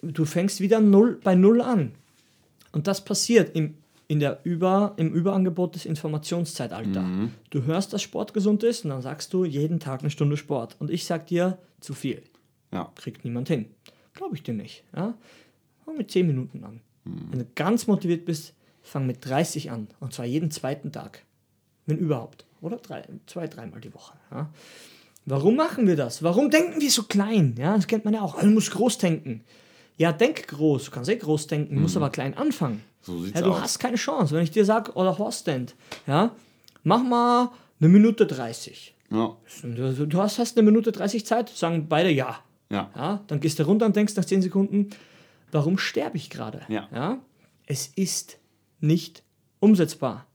[0.01, 1.93] Du fängst wieder null, bei Null an.
[2.71, 3.75] Und das passiert im,
[4.07, 7.03] in der Über, im Überangebot des Informationszeitalters.
[7.03, 7.31] Mhm.
[7.49, 10.75] Du hörst, dass Sport gesund ist und dann sagst du jeden Tag eine Stunde Sport.
[10.79, 12.21] Und ich sag dir, zu viel.
[12.71, 12.91] Ja.
[12.95, 13.65] Kriegt niemand hin.
[14.13, 14.83] Glaube ich dir nicht.
[14.95, 15.13] Ja?
[15.85, 16.81] Fang mit 10 Minuten an.
[17.05, 17.27] Mhm.
[17.31, 19.87] Wenn du ganz motiviert bist, fang mit 30 an.
[19.99, 21.23] Und zwar jeden zweiten Tag.
[21.85, 22.45] Wenn überhaupt.
[22.61, 24.13] Oder drei, zwei, dreimal die Woche.
[24.31, 24.49] Ja.
[25.25, 26.23] Warum machen wir das?
[26.23, 27.55] Warum denken wir so klein?
[27.57, 28.37] Ja, das kennt man ja auch.
[28.37, 29.43] Man muss groß denken.
[29.97, 30.85] Ja, denk groß.
[30.85, 31.81] Du kannst eh groß denken, mhm.
[31.81, 32.81] musst aber klein anfangen.
[33.01, 33.61] So ja, du aus.
[33.61, 34.33] hast keine Chance.
[34.33, 35.75] Wenn ich dir sage, oder Horst denkt,
[36.07, 36.31] ja,
[36.83, 38.95] mach mal eine Minute 30.
[39.11, 39.35] Ja.
[39.61, 42.39] Du, du hast, hast eine Minute 30 Zeit, sagen beide ja.
[42.69, 42.89] Ja.
[42.95, 43.23] ja.
[43.27, 44.89] Dann gehst du runter und denkst nach 10 Sekunden,
[45.51, 46.61] warum sterbe ich gerade?
[46.69, 46.87] Ja.
[46.93, 47.19] ja.
[47.65, 48.37] Es ist
[48.79, 49.23] nicht
[49.59, 50.25] umsetzbar.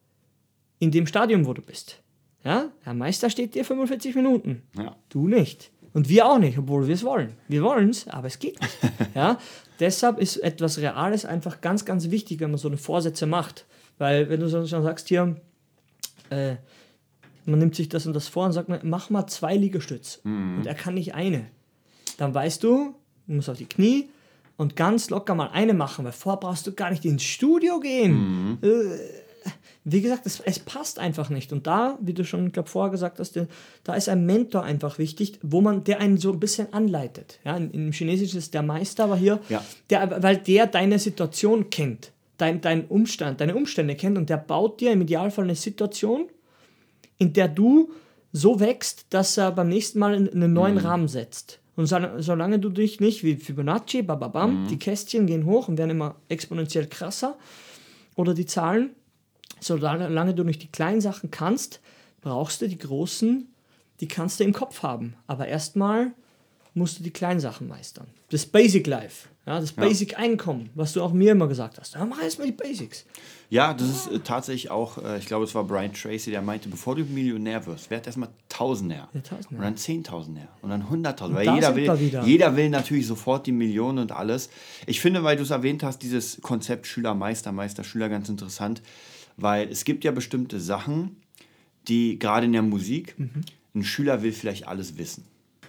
[0.79, 2.03] In dem Stadium, wo du bist.
[2.45, 4.63] Ja, Herr Meister steht dir 45 Minuten.
[4.77, 4.97] Ja.
[5.09, 5.71] Du nicht.
[5.95, 7.35] Und wir auch nicht, obwohl wir es wollen.
[7.49, 8.79] Wir wollen es, aber es geht nicht.
[9.15, 9.39] ja?
[9.81, 13.65] Deshalb ist etwas Reales einfach ganz, ganz wichtig, wenn man so eine Vorsätze macht.
[13.99, 15.41] Weil wenn du so sagst hier,
[16.31, 16.57] äh,
[17.47, 20.21] man nimmt sich das und das vor und sagt, mach mal zwei Liegestütz.
[20.25, 20.59] Mhm.
[20.59, 21.47] Und er kann nicht eine.
[22.19, 22.95] Dann weißt du,
[23.27, 24.09] du musst auf die Knie
[24.57, 28.13] und ganz locker mal eine machen, weil vorher brauchst du gar nicht ins Studio gehen.
[28.13, 28.59] Mhm.
[28.63, 29.24] Äh,
[29.87, 31.53] wie gesagt, es, es passt einfach nicht.
[31.53, 33.39] Und da, wie du schon, glaube vorher gesagt hast,
[33.85, 37.39] da ist ein Mentor einfach wichtig, wo man, der einen so ein bisschen anleitet.
[37.45, 39.63] Ja, in, Im Chinesischen ist der Meister, aber hier, Ja.
[39.91, 44.81] der, weil der deine Situation kennt, dein, dein Umstand, deine Umstände kennt und der baut
[44.81, 46.29] dir im Idealfall eine Situation,
[47.19, 47.91] in der du
[48.33, 51.61] so wächst, dass er beim nächsten Mal in- einen neuen Rahmen setzt.
[51.77, 55.91] Und so, solange du dich nicht wie Fibonacci, bababam, die Kästchen gehen hoch und werden
[55.91, 57.37] immer exponentiell krasser,
[58.17, 58.91] oder die Zahlen,
[59.65, 61.81] solange du nicht die kleinen Sachen kannst,
[62.21, 63.49] brauchst du die großen,
[64.01, 65.15] die kannst du im Kopf haben.
[65.27, 66.13] Aber erstmal
[66.75, 68.07] musst du die kleinen Sachen meistern.
[68.31, 71.95] Das Basic Life, ja, das Basic Einkommen, was du auch mir immer gesagt hast.
[71.95, 73.05] Ja, mach erstmal die Basics.
[73.51, 76.69] Ja, das ist äh, tatsächlich auch, äh, ich glaube, es war Brian Tracy, der meinte,
[76.69, 79.09] bevor du Millionär wirst, werd erstmal Tausendär.
[79.13, 79.39] Ja.
[79.51, 80.49] Und dann Zehntausendär.
[80.63, 81.37] Und dann Hunderttausend.
[81.37, 84.49] Weil jeder will, jeder will natürlich sofort die Millionen und alles.
[84.87, 88.83] Ich finde, weil du es erwähnt hast, dieses Konzept Schüler, Meister, Meister, Schüler ganz interessant.
[89.37, 91.17] Weil es gibt ja bestimmte Sachen,
[91.89, 93.43] die gerade in der Musik, Mhm.
[93.75, 95.25] ein Schüler will vielleicht alles wissen.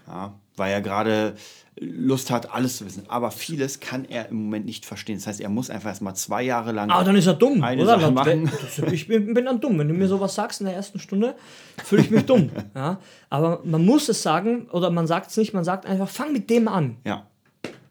[0.07, 1.35] Ja, weil er gerade
[1.79, 3.03] Lust hat, alles zu wissen.
[3.09, 5.15] Aber vieles kann er im Moment nicht verstehen.
[5.17, 7.61] Das heißt, er muss einfach erst mal zwei Jahre lang Aber dann ist er dumm,
[7.63, 8.11] Eine oder?
[8.11, 8.49] Machen.
[8.91, 9.77] Ich bin, bin dann dumm.
[9.79, 11.35] Wenn du mir sowas sagst in der ersten Stunde,
[11.83, 12.49] fühle ich mich dumm.
[12.75, 12.99] Ja?
[13.29, 16.49] Aber man muss es sagen, oder man sagt es nicht, man sagt einfach, fang mit
[16.51, 16.97] dem an.
[17.03, 17.27] Ja,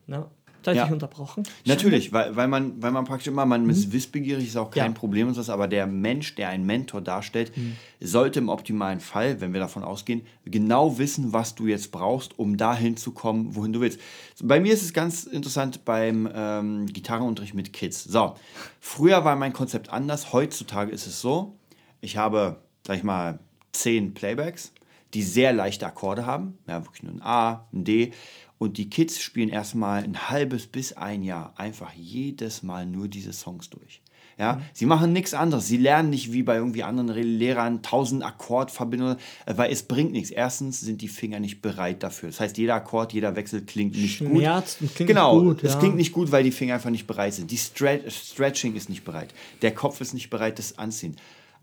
[0.07, 0.31] Ja?
[0.65, 0.85] Da ich Ja.
[0.85, 1.45] dich unterbrochen.
[1.67, 3.71] natürlich, weil, weil, man, weil man praktisch immer, man Mhm.
[3.71, 4.99] ist wissbegierig, ist auch kein Ja.
[4.99, 7.77] Problem und so, aber der Mensch, der einen Mentor darstellt, Mhm.
[8.01, 12.57] sollte im optimalen Fall, wenn wir davon ausgehen, genau wissen, was du jetzt brauchst, um
[12.57, 14.01] dahin zu kommen, wohin du willst.
[14.43, 18.03] Bei mir ist es ganz interessant beim ähm, Gitarrenunterricht mit Kids.
[18.05, 18.35] So,
[18.81, 21.55] früher war mein Konzept anders, heutzutage ist es so,
[22.01, 23.39] ich habe, sag ich mal,
[23.73, 24.73] zehn Playbacks,
[25.15, 28.13] die sehr leichte Akkorde haben, ja, wirklich nur ein A, ein D.
[28.59, 33.33] Und die Kids spielen erstmal ein halbes bis ein Jahr einfach jedes Mal nur diese
[33.33, 34.01] Songs durch.
[34.37, 35.69] Ja, sie machen nichts anderes.
[35.69, 40.31] Sie lernen nicht wie bei irgendwie anderen Re- Lehrern tausend Akkordverbindungen, weil es bringt nichts.
[40.31, 42.31] Erstens sind die Finger nicht bereit dafür.
[42.31, 44.29] Das heißt, jeder Akkord, jeder Wechsel klingt nicht gut.
[44.29, 45.79] Schmerzt und klingt genau, gut, es ja.
[45.79, 47.49] klingt nicht gut, weil die Finger einfach nicht bereit sind.
[47.53, 49.33] Die Stre Stretching ist nicht bereit.
[49.63, 51.15] Der Kopf ist nicht bereit, das anziehen.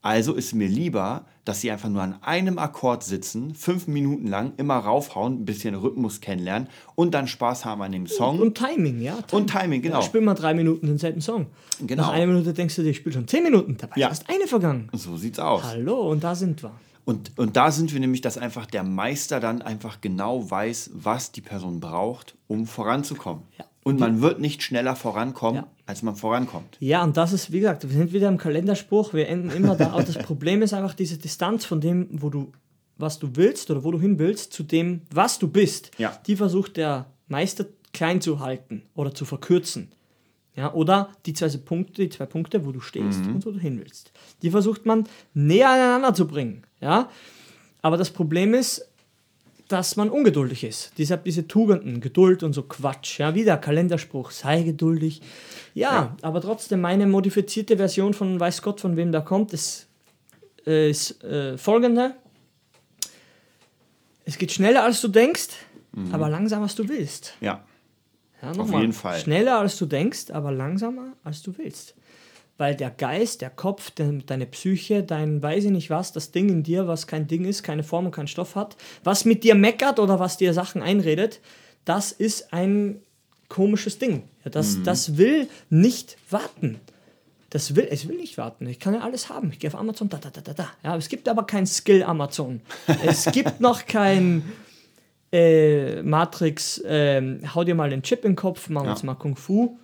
[0.04, 4.54] Also ist mir lieber, dass sie einfach nur an einem Akkord sitzen, fünf Minuten lang,
[4.58, 8.40] immer raufhauen, ein bisschen Rhythmus kennenlernen und dann Spaß haben an dem Song.
[8.40, 9.20] Und Timing, ja.
[9.32, 9.98] Und Timing, genau.
[9.98, 11.48] Ja, spiel mal drei Minuten denselben Song.
[11.86, 12.04] Genau.
[12.04, 13.78] Nach einer Minute denkst du dir, ich spiele schon zehn Minuten.
[13.80, 14.08] Dabei Ja.
[14.08, 14.90] ist erst eine vergangen.
[14.94, 15.64] so sieht's aus.
[15.64, 16.72] Hallo, und da sind wir.
[17.06, 21.32] Und, und da sind wir nämlich, dass einfach der Meister dann einfach genau weiß, was
[21.32, 23.44] die Person braucht, um voranzukommen.
[23.58, 23.66] Ja.
[23.84, 25.68] Und man wird nicht schneller vorankommen, Ja.
[25.88, 26.78] als man vorankommt.
[26.80, 29.92] Ja, und das ist, wie gesagt, wir sind wieder im Kalenderspruch, wir enden immer da.
[29.92, 32.52] Aber das Problem ist einfach diese Distanz von dem, wo du,
[32.98, 35.90] was du willst oder wo du hin willst, zu dem, was du bist.
[35.98, 36.16] Ja.
[36.28, 39.92] Die versucht der Meister klein zu halten oder zu verkürzen.
[40.56, 43.80] Ja, oder die zwei Punkte, die zwei Punkte, wo du stehst und wo du hin
[43.80, 44.12] willst.
[44.44, 46.64] Die versucht man näher aneinander zu bringen.
[46.82, 47.10] Ja?
[47.82, 48.88] Aber das Problem ist,
[49.68, 50.92] dass man ungeduldig ist.
[50.98, 53.20] Deshalb diese Tugenden, Geduld und so Quatsch.
[53.20, 55.22] Ja, wieder Kalenderspruch, sei geduldig.
[55.74, 59.88] Ja, aber trotzdem, meine modifizierte Version von weiß Gott, von wem da kommt, ist,
[60.68, 62.16] äh, ist äh, folgende.
[64.26, 65.50] Es geht schneller, als du denkst,
[66.12, 67.34] aber langsamer, als du willst.
[67.42, 67.64] Ja.
[68.42, 69.20] Ja, Auf jeden Fall.
[69.20, 71.96] Schneller, als du denkst, aber langsamer, als du willst.
[72.62, 76.48] Weil der Geist, der Kopf, de- deine Psyche, dein weiß ich nicht was, das Ding
[76.50, 79.56] in dir, was kein Ding ist, keine Form und keinen Stoff hat, was mit dir
[79.56, 81.40] meckert oder was dir Sachen einredet,
[81.86, 83.02] das ist ein
[83.50, 84.24] komisches Ding.
[84.46, 84.84] Ja, das, Mhm.
[84.84, 86.80] das will nicht warten.
[87.50, 88.68] Das will, es will nicht warten.
[88.68, 89.50] Ich kann ja alles haben.
[89.52, 90.68] Ich gehe auf Amazon, da, da, da, da, da.
[90.84, 92.62] Ja, es gibt aber kein Skill Amazon.
[93.04, 94.44] Es gibt noch kein
[95.34, 98.92] äh, Matrix, ähm, hau dir mal den Chip in den Kopf, mach Ja.
[98.92, 99.80] uns mal Kung Fu.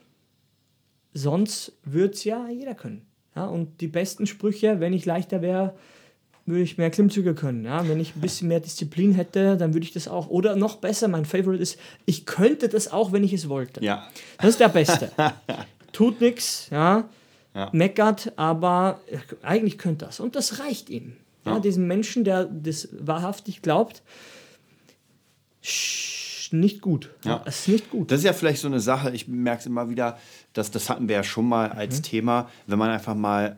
[1.17, 3.01] Sonst würde es ja jeder können.
[3.35, 5.73] Ja, und die besten Sprüche, wenn ich leichter wäre,
[6.45, 7.65] würde ich mehr Klimmzüge können.
[7.65, 10.29] Ja, wenn ich ein bisschen mehr Disziplin hätte, dann würde ich das auch.
[10.29, 13.83] Oder noch besser, mein Favorite ist, ich könnte das auch, wenn ich es wollte.
[13.83, 14.07] Ja.
[14.37, 15.11] Das ist der Beste.
[15.91, 17.09] Tut nichts, ja,
[17.55, 17.69] Ja.
[17.73, 18.99] meckert, aber
[19.41, 20.19] eigentlich könnte das.
[20.19, 21.17] Und das reicht ihm.
[21.45, 21.59] Ja, Ja.
[21.59, 24.03] Diesem Menschen, der das wahrhaftig glaubt,
[26.53, 27.09] nicht gut.
[27.23, 27.41] Ja.
[27.45, 28.11] Es ist nicht gut.
[28.11, 30.17] Das ist ja vielleicht so eine Sache, ich merke es immer wieder,
[30.53, 33.57] dass das hatten wir ja schon mal als Thema, wenn man einfach mal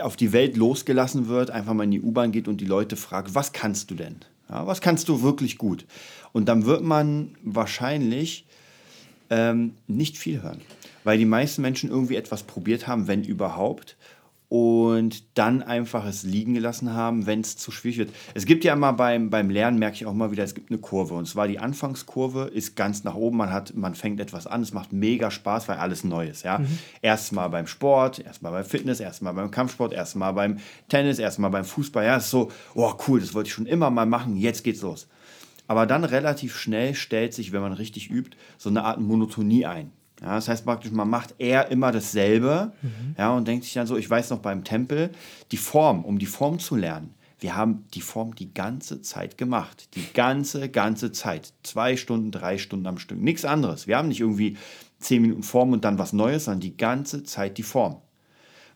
[0.00, 3.34] auf die Welt losgelassen wird, einfach mal in die U-Bahn geht und die Leute fragt,
[3.34, 4.16] was kannst du denn?
[4.48, 5.86] Ja, was kannst du wirklich gut?
[6.32, 8.46] Und dann wird man wahrscheinlich
[9.30, 10.60] ähm, nicht viel hören,
[11.04, 13.96] weil die meisten Menschen irgendwie etwas probiert haben, wenn überhaupt.
[14.48, 18.10] Und dann einfach es liegen gelassen haben, wenn es zu schwierig wird.
[18.32, 20.78] Es gibt ja immer beim, beim Lernen, merke ich auch mal wieder, es gibt eine
[20.78, 21.14] Kurve.
[21.14, 23.36] Und zwar die Anfangskurve ist ganz nach oben.
[23.36, 26.44] Man, hat, man fängt etwas an, es macht mega Spaß, weil alles neu ist.
[26.44, 26.60] Ja?
[26.60, 26.78] Mhm.
[27.02, 30.58] Erstmal beim Sport, erstmal beim Fitness, erstmal beim Kampfsport, erstmal beim
[30.88, 32.04] Tennis, erstmal beim Fußball.
[32.04, 35.08] Ja, ist so, oh cool, das wollte ich schon immer mal machen, jetzt geht's los.
[35.66, 39.92] Aber dann relativ schnell stellt sich, wenn man richtig übt, so eine Art Monotonie ein.
[40.20, 43.14] Ja, das heißt praktisch, man macht eher immer dasselbe mhm.
[43.16, 45.10] ja, und denkt sich dann so, ich weiß noch beim Tempel,
[45.52, 47.14] die Form, um die Form zu lernen.
[47.40, 49.94] Wir haben die Form die ganze Zeit gemacht.
[49.94, 51.52] Die ganze, ganze Zeit.
[51.62, 53.20] Zwei Stunden, drei Stunden am Stück.
[53.20, 53.86] Nichts anderes.
[53.86, 54.56] Wir haben nicht irgendwie
[54.98, 57.98] zehn Minuten Form und dann was Neues, sondern die ganze Zeit die Form.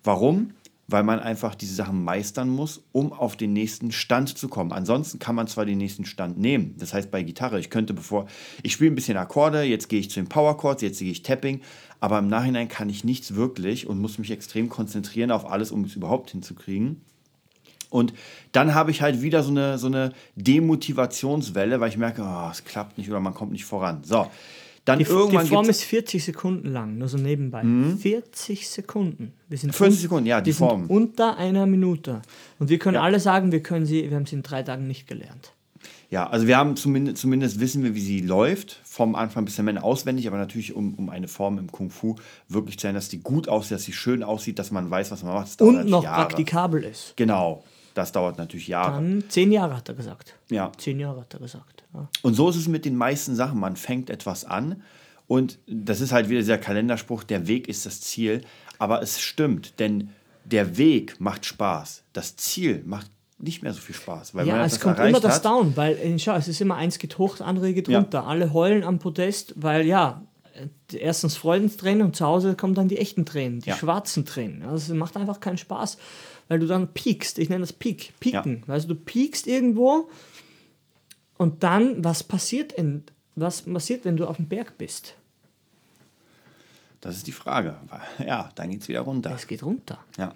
[0.04, 0.52] Warum?
[0.88, 4.72] Weil man einfach diese Sachen meistern muss, um auf den nächsten Stand zu kommen.
[4.72, 6.74] Ansonsten kann man zwar den nächsten Stand nehmen.
[6.78, 8.26] Das heißt bei Gitarre, ich könnte bevor
[8.62, 11.22] ich spiele ein bisschen Akkorde, jetzt gehe ich zu den Power Chords, jetzt gehe ich
[11.22, 11.60] Tapping,
[12.00, 15.84] aber im Nachhinein kann ich nichts wirklich und muss mich extrem konzentrieren auf alles, um
[15.84, 17.00] es überhaupt hinzukriegen.
[17.92, 18.14] Und
[18.52, 22.64] dann habe ich halt wieder so eine, so eine Demotivationswelle, weil ich merke, oh, es
[22.64, 24.02] klappt nicht oder man kommt nicht voran.
[24.02, 24.28] So,
[24.84, 27.62] dann die, irgendwann die Form ist 40 Sekunden lang, nur so nebenbei.
[27.62, 27.98] Mhm.
[27.98, 29.32] 40 Sekunden.
[29.48, 30.86] Wir sind 40 Sekunden, ja, die Form.
[30.88, 32.22] unter einer Minute.
[32.58, 33.02] Und wir können ja.
[33.02, 35.52] alle sagen, wir, können sie, wir haben sie in drei Tagen nicht gelernt.
[36.10, 39.66] Ja, also wir haben zumindest, zumindest wissen wir, wie sie läuft, vom Anfang bis zum
[39.68, 42.16] Ende auswendig, aber natürlich, um, um eine Form im Kung Fu
[42.48, 45.22] wirklich zu sein, dass die gut aussieht, dass sie schön aussieht, dass man weiß, was
[45.22, 45.62] man macht.
[45.62, 46.26] Und noch Jahre.
[46.26, 47.14] praktikabel ist.
[47.16, 47.64] Genau,
[47.94, 48.94] das dauert natürlich Jahre.
[48.94, 50.34] Dann zehn Jahre hat er gesagt.
[50.50, 50.72] Ja.
[50.76, 51.84] Zehn Jahre hat er gesagt.
[51.94, 52.08] Ja.
[52.22, 53.58] Und so ist es mit den meisten Sachen.
[53.60, 54.82] Man fängt etwas an
[55.26, 58.42] und das ist halt wieder dieser Kalenderspruch, der Weg ist das Ziel.
[58.78, 60.10] Aber es stimmt, denn
[60.44, 62.02] der Weg macht Spaß.
[62.12, 64.34] Das Ziel macht nicht mehr so viel Spaß.
[64.34, 65.44] Weil ja, es kommt immer das hat.
[65.44, 68.18] Down, weil äh, schau, es ist immer eins geht hoch, das andere geht runter.
[68.18, 68.24] Ja.
[68.24, 70.22] Alle heulen am Podest, weil ja,
[70.54, 73.76] äh, erstens Freudentränen und zu Hause kommen dann die echten Tränen, die ja.
[73.76, 74.62] schwarzen Tränen.
[74.62, 75.98] Also es macht einfach keinen Spaß
[76.52, 77.38] weil du dann piekst.
[77.38, 78.62] Ich nenne das Peak, pieken.
[78.66, 78.74] Ja.
[78.74, 80.10] Also du piekst irgendwo
[81.38, 83.04] und dann, was passiert, in,
[83.36, 85.14] was passiert, wenn du auf dem Berg bist?
[87.00, 87.76] Das ist die Frage.
[88.18, 89.32] Ja, dann geht es wieder runter.
[89.34, 89.98] Es geht runter.
[90.18, 90.34] Ja.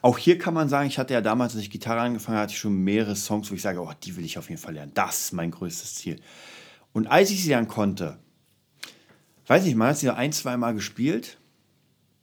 [0.00, 2.52] Auch hier kann man sagen, ich hatte ja damals, als ich Gitarre angefangen habe, hatte
[2.52, 4.92] ich schon mehrere Songs, wo ich sage, oh, die will ich auf jeden Fall lernen.
[4.94, 6.20] Das ist mein größtes Ziel.
[6.92, 8.16] Und als ich sie dann konnte,
[9.48, 11.37] weiß ich, man hat sie ein, zwei Mal gespielt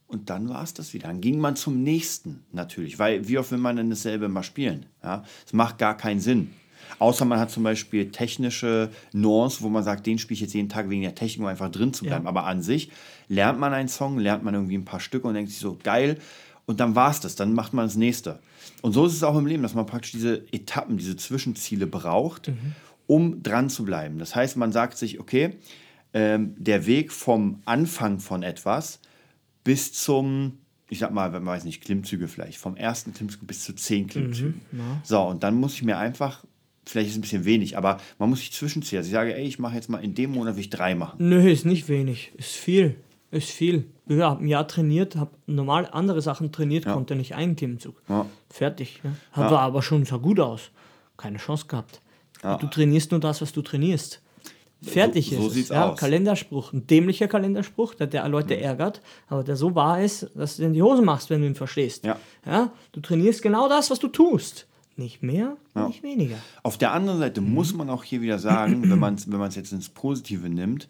[0.08, 1.08] und dann war es das wieder.
[1.08, 4.86] Dann ging man zum nächsten natürlich, weil wie oft will man denn dasselbe mal spielen?
[5.04, 6.52] Ja, es macht gar keinen Sinn.
[7.00, 10.70] Außer man hat zum Beispiel technische Nuancen, wo man sagt, den spiele ich jetzt jeden
[10.70, 12.26] Tag wegen der Technik, um einfach drin zu bleiben.
[12.26, 12.30] Ja.
[12.30, 12.92] Aber an sich
[13.28, 16.20] lernt man einen Song, lernt man irgendwie ein paar Stücke und denkt sich so, geil.
[16.66, 18.40] Und dann war es das, dann macht man das nächste.
[18.82, 22.50] Und so ist es auch im Leben, dass man praktisch diese Etappen, diese Zwischenziele braucht,
[22.50, 22.74] mhm.
[23.08, 24.18] um dran zu bleiben.
[24.20, 25.56] Das heißt, man sagt sich, okay,
[26.14, 29.00] ähm, der Weg vom Anfang von etwas
[29.66, 33.66] bis zum, ich sag mal, wenn man weiß nicht, Klimmzüge vielleicht, vom ersten Klimmzug bis
[33.66, 34.62] zu zehn Klimmzügen.
[34.72, 35.02] Mhm, ja.
[35.04, 36.46] So, und dann muss ich mir einfach,
[36.86, 39.00] vielleicht ist es ein bisschen wenig, aber man muss sich zwischenziehen.
[39.00, 41.18] Also ich sage, ey, ich mache jetzt mal in dem Monat will ich drei machen.
[41.28, 42.96] Nö, ist nicht wenig, ist viel.
[43.32, 43.86] Ist viel.
[44.08, 46.94] Ich habe ein Jahr trainiert, habe normal andere Sachen trainiert, ja.
[46.94, 48.02] konnte nicht einen Klimmzug.
[48.08, 48.28] Ja.
[48.50, 49.02] Fertig.
[49.04, 49.12] Ja.
[49.32, 49.58] Hat ja.
[49.58, 50.70] aber schon sah gut aus.
[51.18, 52.02] Keine Chance gehabt.
[52.42, 54.22] Du trainierst nur das, was du trainierst.
[54.86, 55.76] Fertig so, so ist sieht's es.
[55.76, 56.00] Ja, aus.
[56.00, 56.74] Kalenderspruch.
[56.74, 58.64] Ein dämlicher Kalenderspruch, der, der Leute mhm.
[58.64, 61.56] ärgert, aber der so wahr ist, dass du in die Hose machst, wenn du ihn
[61.56, 62.06] verstehst.
[62.06, 62.18] Ja.
[62.46, 64.68] Ja, du trainierst genau das, was du tust.
[64.98, 65.88] Nicht mehr, ja.
[65.88, 66.38] nicht weniger.
[66.64, 67.54] Auf der anderen Seite mhm.
[67.54, 70.88] muss man auch hier wieder sagen, wenn man es wenn jetzt ins Positive nimmt,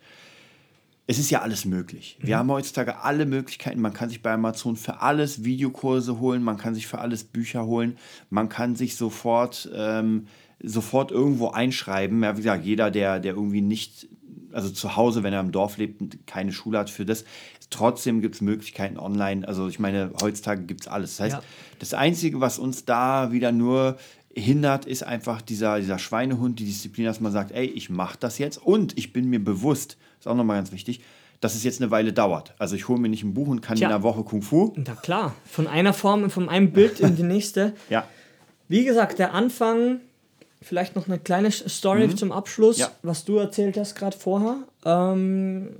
[1.08, 2.18] es ist ja alles möglich.
[2.20, 2.40] Wir mhm.
[2.40, 3.80] haben heutzutage alle Möglichkeiten.
[3.80, 7.66] Man kann sich bei Amazon für alles Videokurse holen, man kann sich für alles Bücher
[7.66, 7.98] holen,
[8.30, 10.28] man kann sich sofort ähm,
[10.66, 12.24] sofort irgendwo einschreiben.
[12.24, 14.08] Ja, wie gesagt, jeder, der, der irgendwie nicht,
[14.52, 17.26] also zu Hause, wenn er im Dorf lebt, keine Schule hat für das.
[17.70, 19.48] Trotzdem gibt es Möglichkeiten online.
[19.48, 21.18] Also ich meine, heutzutage gibt es alles.
[21.18, 21.44] Das heißt, ja.
[21.80, 23.98] das Einzige, was uns da wieder nur
[24.34, 28.38] hindert, ist einfach dieser, dieser Schweinehund, die Disziplin, dass man sagt, ey, ich mache das
[28.38, 31.02] jetzt und ich bin mir bewusst, ist auch nochmal ganz wichtig,
[31.40, 32.54] dass es jetzt eine Weile dauert.
[32.60, 33.88] Also ich hole mir nicht ein Buch und kann Tja.
[33.88, 34.74] in einer Woche Kung Fu.
[34.76, 37.74] Na klar, von einer Form, von einem Bild in die nächste.
[37.90, 38.06] ja.
[38.68, 40.00] Wie gesagt, der Anfang
[40.62, 42.18] Vielleicht noch eine kleine Story mhm.
[42.18, 42.92] zum Abschluss, ja.
[43.04, 44.64] was du erzählt hast gerade vorher.
[44.84, 45.76] Ähm,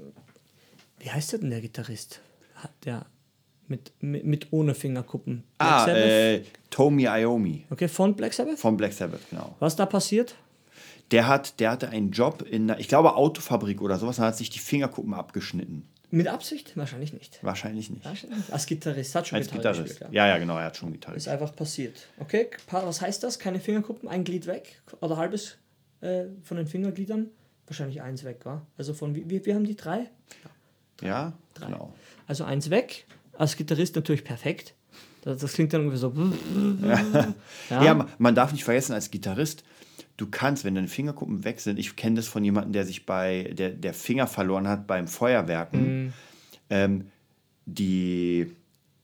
[1.00, 2.22] wie heißt der denn der Gitarrist?
[2.84, 3.06] Der
[3.68, 5.44] mit, mit, mit ohne Fingerkuppen.
[5.58, 7.66] Black ah, äh, Tomi Iommi.
[7.70, 8.60] Okay, von Black Sabbath?
[8.60, 9.56] Von Black Sabbath, genau.
[9.60, 10.36] Was da passiert?
[11.12, 14.38] Der, hat, der hatte einen Job in einer, ich glaube, Autofabrik oder sowas, und hat
[14.38, 15.88] sich die Fingerkuppen abgeschnitten.
[16.16, 16.78] Mit Absicht?
[16.78, 17.40] Wahrscheinlich nicht.
[17.42, 18.06] Wahrscheinlich nicht.
[18.06, 18.54] Wahrscheinlich.
[18.54, 20.00] Als Gitarrist hat schon Als Gitarre Gitarrist.
[20.00, 20.28] Gespielt, ja.
[20.28, 20.34] ja.
[20.34, 21.18] ja, genau, er hat schon Gitarre.
[21.18, 22.08] Ist einfach passiert.
[22.20, 23.38] Okay, was heißt das?
[23.38, 25.58] Keine Fingerkuppen, ein Glied weg oder halbes
[26.00, 27.28] äh, von den Fingergliedern?
[27.68, 28.66] Wahrscheinlich eins weg, war.
[28.78, 30.10] Also von wie, wir haben die drei?
[31.02, 31.66] Ja, ja drei.
[31.66, 31.94] genau.
[32.28, 33.08] Also eins weg.
[33.38, 34.74] Als Gitarrist natürlich perfekt.
[35.24, 36.14] Das, das klingt dann irgendwie so.
[37.70, 37.84] Ja.
[37.84, 39.64] ja, man darf nicht vergessen, als Gitarrist,
[40.18, 43.52] du kannst, wenn deine Fingerkuppen weg sind, ich kenne das von jemandem, der sich bei,
[43.58, 46.14] der, der Finger verloren hat beim Feuerwerken,
[46.70, 47.06] ähm,
[47.66, 48.52] die,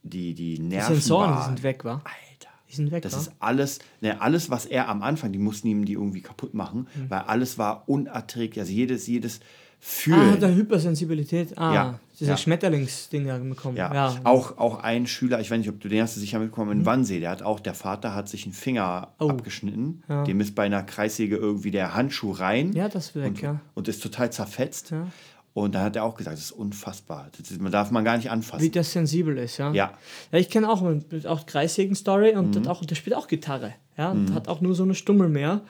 [0.04, 0.95] die, die Die Nerven.
[0.95, 1.93] Sensoren, die sind weg, wa?
[2.04, 2.50] Alter.
[2.69, 3.17] Die sind weg, Das wa?
[3.17, 6.88] ist alles, ne, alles, was er am Anfang, die mussten ihm die irgendwie kaputt machen,
[6.95, 7.10] Mhm.
[7.10, 8.60] weil alles war unerträglich.
[8.62, 9.39] Also jedes, jedes
[9.82, 10.39] Ah, Fühlen.
[10.39, 11.58] der Hypersensibilität.
[11.58, 12.38] Ah, Ja, dieser ja.
[12.38, 13.78] Schmetterlingsding da bekommen.
[13.78, 16.38] Ja, Ja, Auch, auch ein Schüler, ich weiß nicht, ob du den hast du sicher
[16.38, 19.26] mitbekommen, in Wannsee, der hat auch, der Vater hat sich einen Finger Mhm.
[19.26, 19.30] Oh.
[19.32, 20.04] abgeschnitten.
[20.08, 20.24] Ja.
[20.24, 23.60] Dem ist bei einer Kreissäge irgendwie der Handschuh rein Ja, das weg, und, ja.
[23.74, 24.91] und ist total zerfetzt.
[24.91, 25.08] Ja.
[25.54, 27.30] Und dann hat er auch gesagt, das ist unfassbar.
[27.38, 28.63] Das man darf man gar nicht anfassen.
[28.63, 29.74] Wie das sensibel ist, ja.
[29.74, 29.91] Ja.
[30.32, 30.82] Ja, ich kenne auch,
[31.26, 32.67] auch Kreissägen-Story und Mhm.
[32.67, 33.74] auch, der spielt auch Gitarre.
[33.98, 35.62] Ja, und hat auch nur so eine Stummel mehr.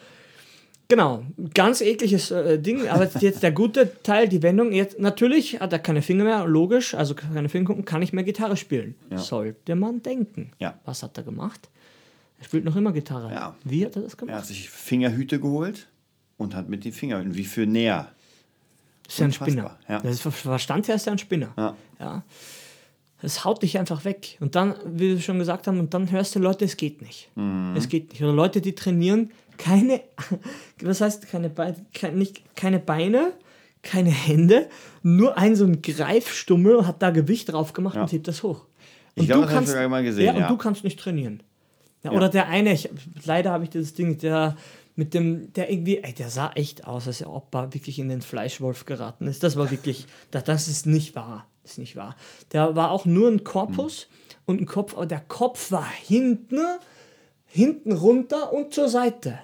[0.91, 1.23] Genau,
[1.53, 5.79] ganz ekliges äh, Ding, aber jetzt der gute Teil, die Wendung, jetzt natürlich hat er
[5.79, 8.95] keine Finger mehr, logisch, also keine Fingerkuppen, kann nicht mehr Gitarre spielen.
[9.15, 10.51] Sollte man denken.
[10.59, 10.77] Ja.
[10.83, 11.69] Was hat er gemacht?
[12.39, 13.31] Er spielt noch immer Gitarre.
[13.31, 13.55] Ja.
[13.63, 14.35] Wie hat er das Er gemacht?
[14.39, 15.87] hat sich Fingerhüte geholt
[16.35, 18.11] und hat mit den Fingern, wie für näher.
[19.07, 19.77] ist ja ein Spinner.
[19.87, 20.01] ja.
[20.01, 21.53] Das ist, Verstand her ist er ein Spinner.
[21.55, 21.75] Ja.
[22.01, 22.23] Ja.
[23.21, 24.37] Es haut dich einfach weg.
[24.41, 27.29] Und dann, wie wir schon gesagt haben, und dann hörst du Leute, es geht nicht.
[27.35, 27.75] Mhm.
[27.77, 28.21] Es geht nicht.
[28.21, 30.01] Oder Leute, die trainieren, keine,
[30.81, 33.33] was heißt keine, Beine, keine, nicht, keine Beine,
[33.83, 34.67] keine Hände,
[35.03, 38.65] nur ein so ein Greifstummel hat da Gewicht drauf gemacht und hebt das hoch.
[39.15, 40.47] Ich Und glaub, du das ich sogar mal gesehen, Ja, und ja.
[40.47, 41.43] du kannst nicht trainieren.
[42.03, 42.89] Ja, Oder der eine, ich,
[43.25, 44.55] leider habe ich dieses Ding, der
[44.95, 48.21] mit dem, der irgendwie, ey, der sah echt aus, als ob er wirklich in den
[48.21, 49.43] Fleischwolf geraten ist.
[49.43, 51.47] Das war wirklich, das, das ist nicht wahr.
[51.61, 52.15] Das ist nicht wahr.
[52.51, 54.07] Der war auch nur ein Korpus
[54.45, 56.59] und ein Kopf, aber der Kopf war hinten,
[57.45, 59.37] hinten runter und zur Seite.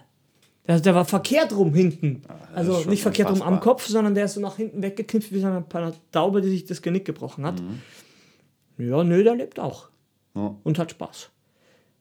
[0.68, 2.24] Der, der war verkehrt rum hinten.
[2.24, 3.74] ist also nicht verkehrt rum am unfassbar.
[3.74, 5.66] Kopf, sondern der ist so nach hinten weggeknüpft wie so eine
[6.12, 7.62] Taube, die sich das Genick gebrochen hat.
[8.78, 9.90] Ja, nö, der lebt auch.
[10.36, 10.56] Ja.
[10.64, 11.30] Und hat Spaß.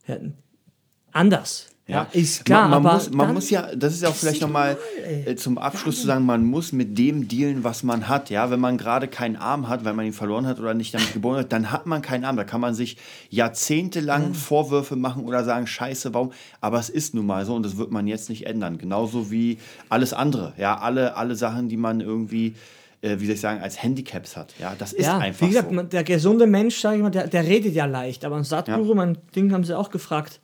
[0.08, 0.18] Ja,
[1.12, 1.75] anders.
[1.88, 4.14] Ja, Ja, ist klar, man, man, aber muss, man muss ja, das ist ja auch
[4.14, 4.76] vielleicht nochmal
[5.24, 8.28] äh, zum Abschluss zu sagen, man muss mit dem dealen, was man hat.
[8.28, 11.12] Ja, wenn man gerade keinen Arm hat, weil man ihn verloren hat oder nicht damit
[11.12, 12.36] geboren hat, dann hat man keinen Arm.
[12.36, 12.96] Da kann man sich
[13.30, 16.32] jahrzehntelang Vorwürfe machen oder sagen, Scheiße, warum?
[16.60, 18.78] Aber es ist nun mal so und das wird man jetzt nicht ändern.
[18.78, 20.54] Genauso wie alles andere.
[20.58, 22.56] Ja, alle, alle Sachen, die man irgendwie,
[23.00, 24.54] äh, wie soll ich sagen, als Handicaps hat.
[24.58, 25.74] Ja, das ist ja, einfach wie gesagt, so.
[25.76, 28.24] man, der gesunde Mensch, sage ich mal, der, der redet ja leicht.
[28.24, 30.40] Aber ein Satguru, mein Ding haben sie auch gefragt,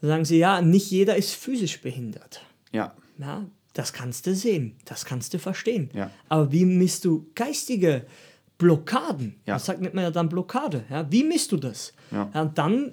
[0.00, 2.40] sagen sie, ja, nicht jeder ist physisch behindert.
[2.72, 5.90] ja, Ja, das kannst du sehen, das kannst du verstehen.
[5.92, 6.10] Ja.
[6.28, 8.06] Aber wie misst du geistige
[8.58, 9.36] Blockaden?
[9.46, 9.54] Ja.
[9.54, 10.84] Das sagt nennt man ja dann Blockade.
[10.90, 11.92] Ja, wie misst du das?
[12.10, 12.30] Ja.
[12.42, 12.92] und dann,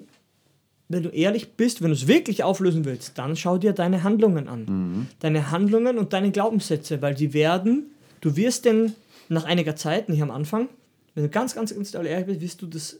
[0.90, 4.48] wenn du ehrlich bist, wenn du es wirklich auflösen willst, dann schau dir deine Handlungen
[4.48, 4.66] an.
[4.66, 5.08] Mhm.
[5.20, 7.92] Deine Handlungen und deine Glaubenssätze, weil die werden,
[8.22, 8.94] du wirst denn
[9.30, 10.70] nach einiger Zeit, nicht am Anfang,
[11.16, 13.00] wenn du ganz, ganz, ganz ehrlich bist, wirst du das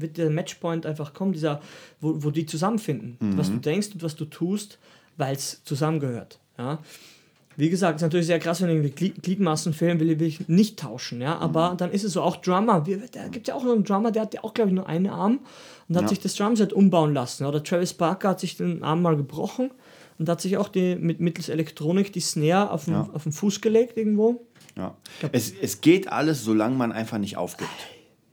[0.00, 1.60] wird der Matchpoint einfach kommen, dieser,
[2.00, 3.16] wo, wo die zusammenfinden.
[3.36, 4.78] Was du denkst und was du tust,
[5.16, 6.38] weil es zusammengehört.
[6.58, 6.78] Ja?
[7.56, 11.20] Wie gesagt, ist natürlich sehr krass, wenn irgendwie Glied Gliedmaßen fehlen, will, ich nicht tauschen.
[11.20, 11.36] Ja?
[11.38, 12.82] Aber dann ist es so, auch Drummer.
[13.12, 15.08] Da gibt ja auch noch einen Drummer, der hat ja auch, glaube ich, nur einen
[15.08, 15.40] Arm
[15.88, 16.08] und hat Ja.
[16.08, 17.44] sich das Drumset umbauen lassen.
[17.44, 19.70] Oder Travis Barker hat sich den Arm mal gebrochen
[20.18, 23.08] und hat sich auch die, mit, mittels Elektronik die Snare auf den, Ja.
[23.12, 24.46] auf den Fuß gelegt irgendwo.
[24.76, 24.96] ja.
[25.32, 27.68] Es, es geht alles, solange man einfach nicht aufgibt.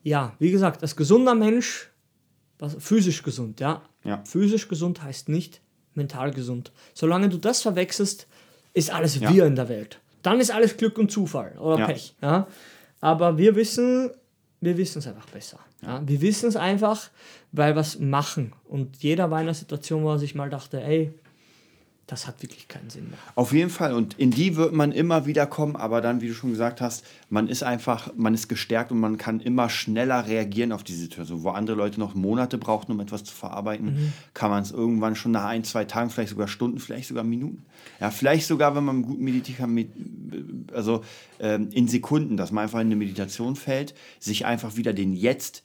[0.03, 1.89] Ja, wie gesagt, als gesunder Mensch,
[2.57, 3.81] was, physisch gesund, ja.
[4.03, 4.21] Ja.
[4.25, 5.61] Physisch gesund heißt nicht
[5.93, 6.71] mental gesund.
[6.93, 8.27] Solange du das verwechselst,
[8.73, 9.33] ist alles Ja.
[9.33, 9.99] wir in der Welt.
[10.21, 11.85] Dann ist alles Glück und Zufall oder Ja.
[11.87, 12.15] Pech.
[12.21, 12.47] Ja?
[13.01, 14.11] Aber wir wissen,
[14.61, 15.59] wir wissen es einfach besser.
[15.81, 16.01] Ja?
[16.05, 17.09] Wir wissen es einfach,
[17.51, 18.53] weil wir es machen.
[18.65, 21.13] Und jeder war in einer Situation, wo er sich mal dachte, ey,
[22.09, 23.19] das hat wirklich keinen Sinn mehr.
[23.35, 23.93] Auf jeden Fall.
[23.93, 27.05] Und in die wird man immer wieder kommen, aber dann, wie du schon gesagt hast,
[27.29, 31.43] man ist einfach, man ist gestärkt und man kann immer schneller reagieren auf die Situation.
[31.43, 35.31] Wo andere Leute noch Monate brauchen, um etwas zu verarbeiten, kann man es irgendwann schon
[35.31, 37.63] nach ein, zwei Tagen, vielleicht sogar Stunden, vielleicht sogar Minuten.
[38.01, 39.59] Ja, vielleicht sogar, wenn man gut meditiert
[40.73, 41.03] also
[41.39, 45.63] ähm, in Sekunden, dass man einfach in eine Meditation fällt, sich einfach wieder den Jetzt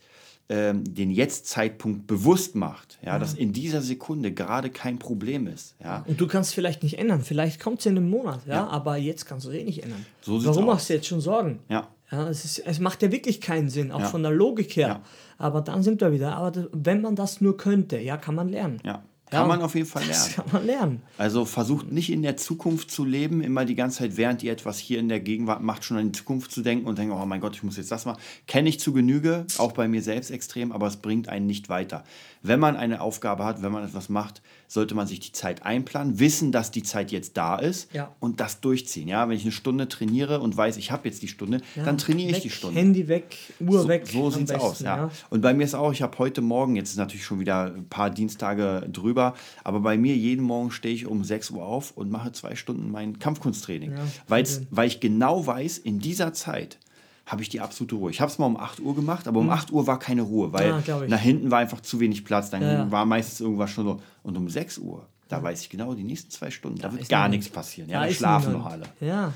[0.49, 5.75] ähm, den Jetzt-Zeitpunkt bewusst macht, ja, dass in dieser Sekunde gerade kein Problem ist.
[5.83, 6.05] Ja.
[6.07, 7.23] Und du kannst vielleicht nicht ändern.
[7.23, 8.67] Vielleicht kommt es in einem Monat, ja, Ja.
[8.69, 10.05] aber jetzt kannst du es eh nicht ändern.
[10.21, 10.75] So Warum aus.
[10.75, 11.61] machst du jetzt schon Sorgen?
[11.69, 11.89] Ja.
[12.11, 14.07] Ja, es, ist, es macht ja wirklich keinen Sinn, auch Ja.
[14.07, 14.89] von der Logik her.
[14.89, 15.01] Ja.
[15.39, 16.37] Aber dann sind wir wieder.
[16.37, 18.81] Aber wenn man das nur könnte, ja, kann man lernen.
[18.85, 19.03] Ja.
[19.35, 20.13] Kann Ja, man auf jeden Fall lernen.
[20.15, 21.03] Das kann man lernen.
[21.19, 24.79] Also versucht nicht in der Zukunft zu leben, immer die ganze Zeit, während ihr etwas
[24.79, 27.41] hier in der Gegenwart macht, schon an die Zukunft zu denken und denken, oh mein
[27.41, 28.21] Gott, ich muss jetzt das machen.
[28.47, 32.05] Kenne ich zu Genüge, auch bei mir selbst extrem, aber es bringt einen nicht weiter.
[32.47, 36.19] Wenn man eine Aufgabe hat, wenn man etwas macht, sollte man sich die Zeit einplanen,
[36.19, 38.15] wissen, dass die Zeit jetzt da ist Ja.
[38.21, 39.09] und das durchziehen.
[39.09, 42.29] Ja, wenn ich eine Stunde trainiere und weiß, ich habe jetzt die Stunde, dann trainiere
[42.31, 42.79] ich weg, die Stunde.
[42.79, 44.07] Handy weg, Uhr So, weg.
[44.07, 45.11] so am sieht's besten, aus, ja.
[45.31, 47.89] Und bei mir ist auch, ich habe heute Morgen, jetzt ist natürlich schon wieder ein
[47.89, 49.33] paar Dienstage drüber,
[49.65, 52.91] aber bei mir jeden Morgen stehe ich um 6 Uhr auf und mache zwei Stunden
[52.91, 53.93] mein Kampfkunsttraining.
[53.93, 56.79] Ja, weil ich genau weiß, in dieser Zeit
[57.27, 58.11] habe ich die absolute Ruhe.
[58.11, 60.53] Ich habe es mal um 8 Uhr gemacht, aber um 8 Uhr war keine Ruhe,
[60.53, 62.51] weil Ja, nach hinten war einfach zu wenig Platz.
[62.51, 64.01] Dann Ja, war meistens irgendwas schon so.
[64.23, 67.09] Und um 6 Uhr, da weiß ich genau, die nächsten zwei Stunden, da wird ist
[67.11, 67.89] gar nichts passieren.
[67.89, 68.85] Ja, Da da schlafen noch alle.
[69.01, 69.33] Ja,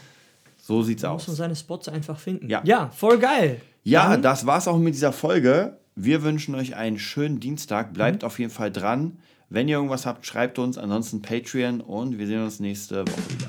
[0.61, 1.27] So sieht's muss aus.
[1.29, 2.49] man seine Spots einfach finden.
[2.51, 2.61] Ja.
[2.65, 3.61] ja voll geil.
[3.85, 5.79] Ja, Dann- das war's auch mit dieser Folge.
[5.97, 7.95] Wir wünschen euch einen schönen Dienstag.
[7.95, 8.27] Bleibt Mhm.
[8.27, 9.17] auf jeden Fall dran.
[9.49, 10.77] Wenn ihr irgendwas habt, schreibt uns.
[10.77, 13.48] Ansonsten Patreon und wir sehen uns nächste Woche wieder.